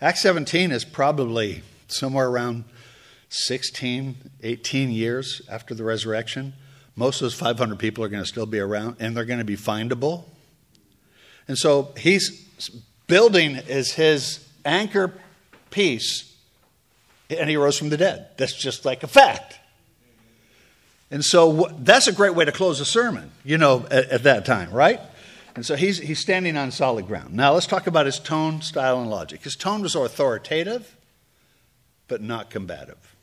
Acts 0.00 0.22
17 0.22 0.70
is 0.70 0.84
probably 0.84 1.62
somewhere 1.88 2.28
around 2.28 2.62
16, 3.28 4.14
18 4.44 4.92
years 4.92 5.42
after 5.50 5.74
the 5.74 5.82
resurrection. 5.82 6.52
Most 6.94 7.16
of 7.16 7.22
those 7.22 7.34
500 7.34 7.76
people 7.76 8.04
are 8.04 8.08
going 8.08 8.22
to 8.22 8.28
still 8.28 8.46
be 8.46 8.60
around 8.60 8.98
and 9.00 9.16
they're 9.16 9.24
going 9.24 9.40
to 9.40 9.44
be 9.44 9.56
findable. 9.56 10.26
And 11.48 11.58
so 11.58 11.92
he's 11.96 12.30
building 13.08 13.56
as 13.56 13.90
his 13.90 14.48
anchor 14.64 15.12
piece, 15.70 16.33
and 17.30 17.48
he 17.48 17.56
rose 17.56 17.78
from 17.78 17.88
the 17.88 17.96
dead. 17.96 18.28
That's 18.36 18.54
just 18.54 18.84
like 18.84 19.02
a 19.02 19.08
fact. 19.08 19.58
And 21.10 21.24
so 21.24 21.68
that's 21.78 22.06
a 22.06 22.12
great 22.12 22.34
way 22.34 22.44
to 22.44 22.52
close 22.52 22.80
a 22.80 22.84
sermon, 22.84 23.30
you 23.44 23.58
know, 23.58 23.86
at, 23.90 24.08
at 24.10 24.22
that 24.24 24.44
time, 24.44 24.70
right? 24.70 25.00
And 25.54 25.64
so 25.64 25.76
he's, 25.76 25.98
he's 25.98 26.18
standing 26.18 26.56
on 26.56 26.72
solid 26.72 27.06
ground. 27.06 27.34
Now 27.34 27.52
let's 27.52 27.66
talk 27.66 27.86
about 27.86 28.06
his 28.06 28.18
tone, 28.18 28.62
style, 28.62 29.00
and 29.00 29.08
logic. 29.08 29.42
His 29.42 29.54
tone 29.54 29.82
was 29.82 29.94
authoritative, 29.94 30.96
but 32.08 32.20
not 32.20 32.50
combative. 32.50 33.14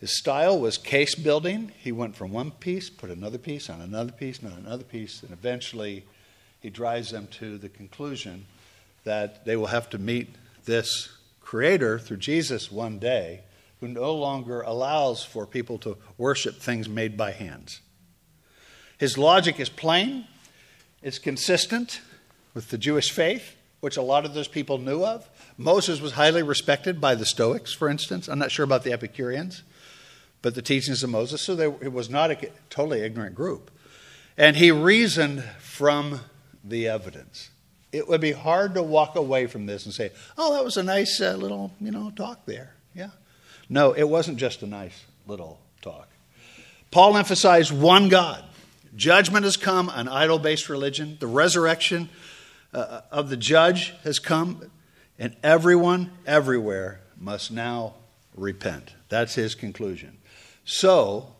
His 0.00 0.16
style 0.16 0.60
was 0.60 0.78
case 0.78 1.14
building. 1.14 1.72
He 1.78 1.90
went 1.90 2.14
from 2.14 2.32
one 2.32 2.50
piece, 2.50 2.90
put 2.90 3.10
another 3.10 3.38
piece 3.38 3.68
on 3.68 3.80
another 3.80 4.12
piece, 4.12 4.44
on 4.44 4.52
another 4.52 4.84
piece, 4.84 5.22
and 5.22 5.32
eventually 5.32 6.04
he 6.60 6.70
drives 6.70 7.10
them 7.10 7.26
to 7.32 7.58
the 7.58 7.68
conclusion 7.68 8.46
that 9.04 9.44
they 9.44 9.56
will 9.56 9.66
have 9.66 9.88
to 9.90 9.98
meet 9.98 10.28
this 10.66 11.08
Creator 11.48 11.98
through 11.98 12.18
Jesus 12.18 12.70
one 12.70 12.98
day, 12.98 13.40
who 13.80 13.88
no 13.88 14.14
longer 14.14 14.60
allows 14.60 15.24
for 15.24 15.46
people 15.46 15.78
to 15.78 15.96
worship 16.18 16.56
things 16.56 16.90
made 16.90 17.16
by 17.16 17.30
hands. 17.30 17.80
His 18.98 19.16
logic 19.16 19.58
is 19.58 19.70
plain, 19.70 20.26
it's 21.00 21.18
consistent 21.18 22.02
with 22.52 22.68
the 22.68 22.76
Jewish 22.76 23.10
faith, 23.10 23.56
which 23.80 23.96
a 23.96 24.02
lot 24.02 24.26
of 24.26 24.34
those 24.34 24.46
people 24.46 24.76
knew 24.76 25.02
of. 25.02 25.26
Moses 25.56 26.02
was 26.02 26.12
highly 26.12 26.42
respected 26.42 27.00
by 27.00 27.14
the 27.14 27.24
Stoics, 27.24 27.72
for 27.72 27.88
instance. 27.88 28.28
I'm 28.28 28.38
not 28.38 28.50
sure 28.50 28.64
about 28.64 28.84
the 28.84 28.92
Epicureans, 28.92 29.62
but 30.42 30.54
the 30.54 30.60
teachings 30.60 31.02
of 31.02 31.08
Moses, 31.08 31.40
so 31.40 31.56
there, 31.56 31.74
it 31.80 31.94
was 31.94 32.10
not 32.10 32.30
a 32.30 32.50
totally 32.68 33.00
ignorant 33.00 33.34
group. 33.34 33.70
And 34.36 34.54
he 34.54 34.70
reasoned 34.70 35.42
from 35.60 36.20
the 36.62 36.88
evidence. 36.88 37.48
It 37.92 38.06
would 38.08 38.20
be 38.20 38.32
hard 38.32 38.74
to 38.74 38.82
walk 38.82 39.16
away 39.16 39.46
from 39.46 39.66
this 39.66 39.86
and 39.86 39.94
say, 39.94 40.10
oh, 40.36 40.54
that 40.54 40.64
was 40.64 40.76
a 40.76 40.82
nice 40.82 41.20
uh, 41.20 41.34
little, 41.34 41.72
you 41.80 41.90
know, 41.90 42.10
talk 42.10 42.44
there. 42.44 42.74
Yeah. 42.94 43.10
No, 43.68 43.92
it 43.92 44.08
wasn't 44.08 44.38
just 44.38 44.62
a 44.62 44.66
nice 44.66 45.04
little 45.26 45.58
talk. 45.80 46.08
Paul 46.90 47.16
emphasized 47.16 47.72
one 47.72 48.08
God 48.08 48.44
Judgment 48.98 49.44
has 49.44 49.56
come 49.56 49.88
on 49.88 50.08
idol 50.08 50.38
based 50.38 50.68
religion. 50.68 51.16
The 51.20 51.26
resurrection 51.28 52.08
uh, 52.74 53.02
of 53.10 53.30
the 53.30 53.36
judge 53.36 53.94
has 54.02 54.18
come, 54.18 54.70
and 55.18 55.36
everyone, 55.42 56.10
everywhere, 56.26 57.00
must 57.16 57.52
now 57.52 57.94
repent. 58.34 58.94
That's 59.08 59.34
his 59.34 59.54
conclusion. 59.54 60.18
So, 60.64 61.34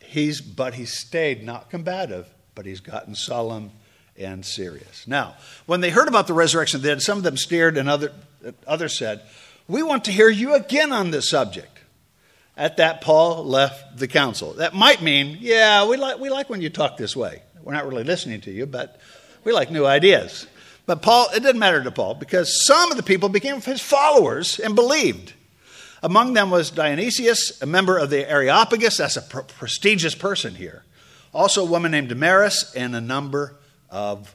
he's, 0.00 0.40
but 0.40 0.74
he 0.74 0.84
stayed 0.84 1.42
not 1.42 1.70
combative, 1.70 2.32
but 2.54 2.66
he's 2.66 2.80
gotten 2.80 3.14
solemn 3.14 3.72
and 4.18 4.44
serious. 4.44 5.06
Now, 5.06 5.36
when 5.66 5.80
they 5.80 5.90
heard 5.90 6.08
about 6.08 6.26
the 6.26 6.34
resurrection, 6.34 6.82
then 6.82 7.00
some 7.00 7.18
of 7.18 7.24
them 7.24 7.36
stared, 7.36 7.76
and 7.76 7.88
other, 7.88 8.12
others 8.66 8.96
said, 8.96 9.22
We 9.68 9.82
want 9.82 10.04
to 10.04 10.12
hear 10.12 10.28
you 10.28 10.54
again 10.54 10.92
on 10.92 11.10
this 11.10 11.28
subject. 11.28 11.78
At 12.56 12.78
that, 12.78 13.02
Paul 13.02 13.44
left 13.44 13.98
the 13.98 14.08
council. 14.08 14.54
That 14.54 14.74
might 14.74 15.02
mean, 15.02 15.36
yeah, 15.40 15.86
we 15.86 15.96
like, 15.96 16.18
we 16.18 16.30
like 16.30 16.48
when 16.48 16.62
you 16.62 16.70
talk 16.70 16.96
this 16.96 17.14
way. 17.14 17.42
We're 17.62 17.74
not 17.74 17.86
really 17.86 18.04
listening 18.04 18.40
to 18.42 18.50
you, 18.50 18.64
but 18.64 18.98
we 19.44 19.52
like 19.52 19.70
new 19.70 19.84
ideas. 19.84 20.46
But 20.86 21.02
Paul, 21.02 21.26
it 21.34 21.42
didn't 21.42 21.58
matter 21.58 21.82
to 21.82 21.90
Paul 21.90 22.14
because 22.14 22.64
some 22.64 22.90
of 22.90 22.96
the 22.96 23.02
people 23.02 23.28
became 23.28 23.60
his 23.60 23.82
followers 23.82 24.58
and 24.58 24.74
believed. 24.74 25.34
Among 26.02 26.34
them 26.34 26.50
was 26.50 26.70
Dionysius, 26.70 27.60
a 27.60 27.66
member 27.66 27.98
of 27.98 28.10
the 28.10 28.30
Areopagus. 28.30 28.98
That's 28.98 29.16
a 29.16 29.22
pr- 29.22 29.40
prestigious 29.40 30.14
person 30.14 30.54
here. 30.54 30.84
Also, 31.34 31.62
a 31.62 31.68
woman 31.68 31.90
named 31.90 32.08
Damaris, 32.08 32.72
and 32.74 32.94
a 32.94 33.00
number 33.00 33.56
of 33.90 34.34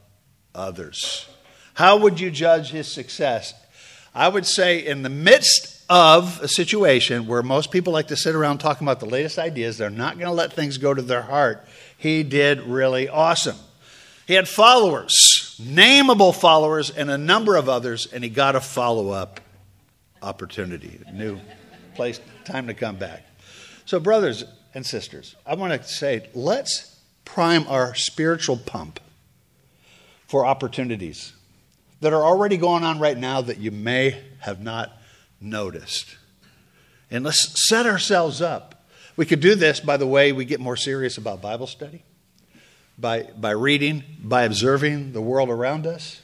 others. 0.54 1.28
How 1.74 1.98
would 1.98 2.20
you 2.20 2.32
judge 2.32 2.72
his 2.72 2.88
success? 2.88 3.54
I 4.14 4.28
would 4.28 4.46
say, 4.46 4.86
in 4.86 5.04
the 5.04 5.10
midst 5.10 5.82
of 5.92 6.42
a 6.42 6.48
situation 6.48 7.28
where 7.28 7.44
most 7.44 7.70
people 7.70 7.92
like 7.92 8.08
to 8.08 8.16
sit 8.16 8.34
around 8.34 8.60
talking 8.60 8.88
about 8.88 9.02
the 9.02 9.06
latest 9.06 9.38
ideas. 9.38 9.78
They're 9.78 9.90
not 9.90 10.16
going 10.16 10.28
to 10.28 10.34
let 10.34 10.54
things 10.54 10.78
go 10.78 10.94
to 10.94 11.02
their 11.02 11.24
heart. 11.24 11.68
He 11.98 12.24
did 12.24 12.62
really 12.62 13.10
awesome. 13.10 13.58
He 14.26 14.36
had 14.36 14.48
followers, 14.48 15.60
nameable 15.62 16.34
followers, 16.34 16.92
and 16.92 17.12
a 17.12 17.18
number 17.18 17.58
of 17.58 17.68
others, 17.68 18.06
and 18.06 18.24
he 18.24 18.30
got 18.30 18.56
a 18.56 18.62
follow 18.62 19.10
up 19.10 19.42
opportunity, 20.22 20.98
new 21.12 21.38
place, 21.96 22.22
time 22.46 22.68
to 22.68 22.74
come 22.74 22.96
back. 22.96 23.26
So, 23.84 24.00
brothers 24.00 24.46
and 24.74 24.86
sisters, 24.86 25.36
I 25.46 25.56
want 25.56 25.74
to 25.74 25.86
say 25.86 26.30
let's 26.34 26.98
prime 27.26 27.68
our 27.68 27.96
spiritual 27.96 28.56
pump 28.56 29.02
for 30.32 30.46
opportunities 30.46 31.34
that 32.00 32.14
are 32.14 32.24
already 32.24 32.56
going 32.56 32.86
on 32.86 33.00
right 33.00 33.18
now 33.18 33.42
that 33.42 33.58
you 33.58 33.70
may 33.70 34.18
have 34.40 34.62
not 34.62 34.98
noticed. 35.42 36.16
And 37.12 37.26
let's 37.26 37.68
set 37.68 37.86
ourselves 37.86 38.42
up. 38.42 38.86
We 39.18 39.26
could 39.26 39.42
do 39.42 39.56
this 39.56 39.82
by 39.82 39.98
the 39.98 40.08
way 40.08 40.32
we 40.32 40.46
get 40.46 40.62
more 40.62 40.78
serious 40.78 41.18
about 41.18 41.42
Bible 41.42 41.68
study, 41.68 42.04
by, 42.98 43.24
by 43.24 43.52
reading, 43.52 44.06
by 44.24 44.44
observing 44.44 45.12
the 45.12 45.22
world 45.22 45.50
around 45.50 45.86
us, 45.86 46.22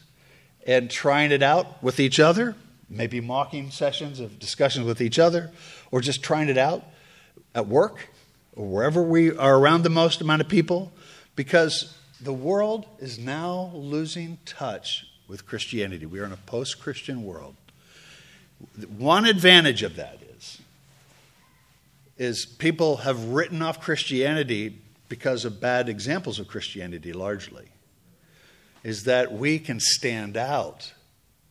and 0.66 0.90
trying 0.90 1.34
it 1.34 1.44
out 1.44 1.84
with 1.84 2.00
each 2.00 2.18
other, 2.18 2.56
maybe 2.90 3.20
mocking 3.20 3.72
sessions 3.72 4.22
of 4.22 4.40
discussions 4.40 4.86
with 4.86 5.02
each 5.02 5.20
other, 5.20 5.52
or 5.92 6.00
just 6.00 6.24
trying 6.24 6.48
it 6.48 6.58
out 6.58 6.82
at 7.54 7.68
work 7.68 8.08
or 8.56 8.68
wherever 8.68 9.04
we 9.04 9.36
are 9.36 9.58
around 9.60 9.84
the 9.84 9.90
most 9.90 10.22
amount 10.22 10.42
of 10.42 10.48
people, 10.48 10.94
because 11.36 11.94
the 12.22 12.34
world 12.34 12.86
is 13.00 13.20
now 13.20 13.72
losing 13.74 14.38
touch 14.46 15.06
with 15.28 15.46
Christianity. 15.46 16.06
We 16.06 16.20
are 16.20 16.26
in 16.26 16.32
a 16.32 16.38
post 16.38 16.80
Christian 16.80 17.24
world. 17.24 17.56
One 18.98 19.26
advantage 19.26 19.84
of 19.84 19.96
that 19.98 20.20
is, 20.38 20.60
is 22.18 22.46
people 22.46 22.98
have 22.98 23.26
written 23.26 23.62
off 23.62 23.80
Christianity 23.80 24.80
because 25.10 25.46
of 25.46 25.62
bad 25.62 25.90
examples 25.90 26.40
of 26.40 26.48
Christianity 26.48 27.14
largely. 27.14 27.66
Is 28.84 29.04
that 29.04 29.32
we 29.32 29.60
can 29.60 29.80
stand 29.80 30.38
out 30.38 30.94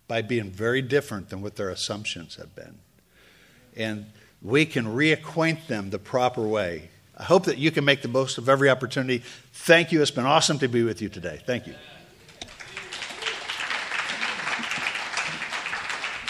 by 0.09 0.23
being 0.23 0.51
very 0.51 0.83
different 0.83 1.29
than 1.29 1.43
what 1.43 1.57
their 1.57 1.71
assumptions 1.71 2.37
have 2.37 2.55
been. 2.55 2.79
And 3.77 4.07
we 4.43 4.65
can 4.65 4.87
reacquaint 4.87 5.67
them 5.67 5.91
the 5.91 5.99
proper 5.99 6.47
way. 6.47 6.91
I 7.17 7.25
hope 7.25 7.45
that 7.47 7.59
you 7.59 7.71
can 7.71 7.85
make 7.85 8.03
the 8.03 8.09
most 8.09 8.39
of 8.39 8.49
every 8.49 8.69
opportunity. 8.69 9.23
Thank 9.53 9.91
you. 9.91 10.03
It's 10.03 10.11
been 10.11 10.27
awesome 10.27 10.59
to 10.59 10.69
be 10.69 10.83
with 10.83 11.01
you 11.01 11.09
today. 11.09 11.41
Thank 11.47 11.67
you. 11.67 11.75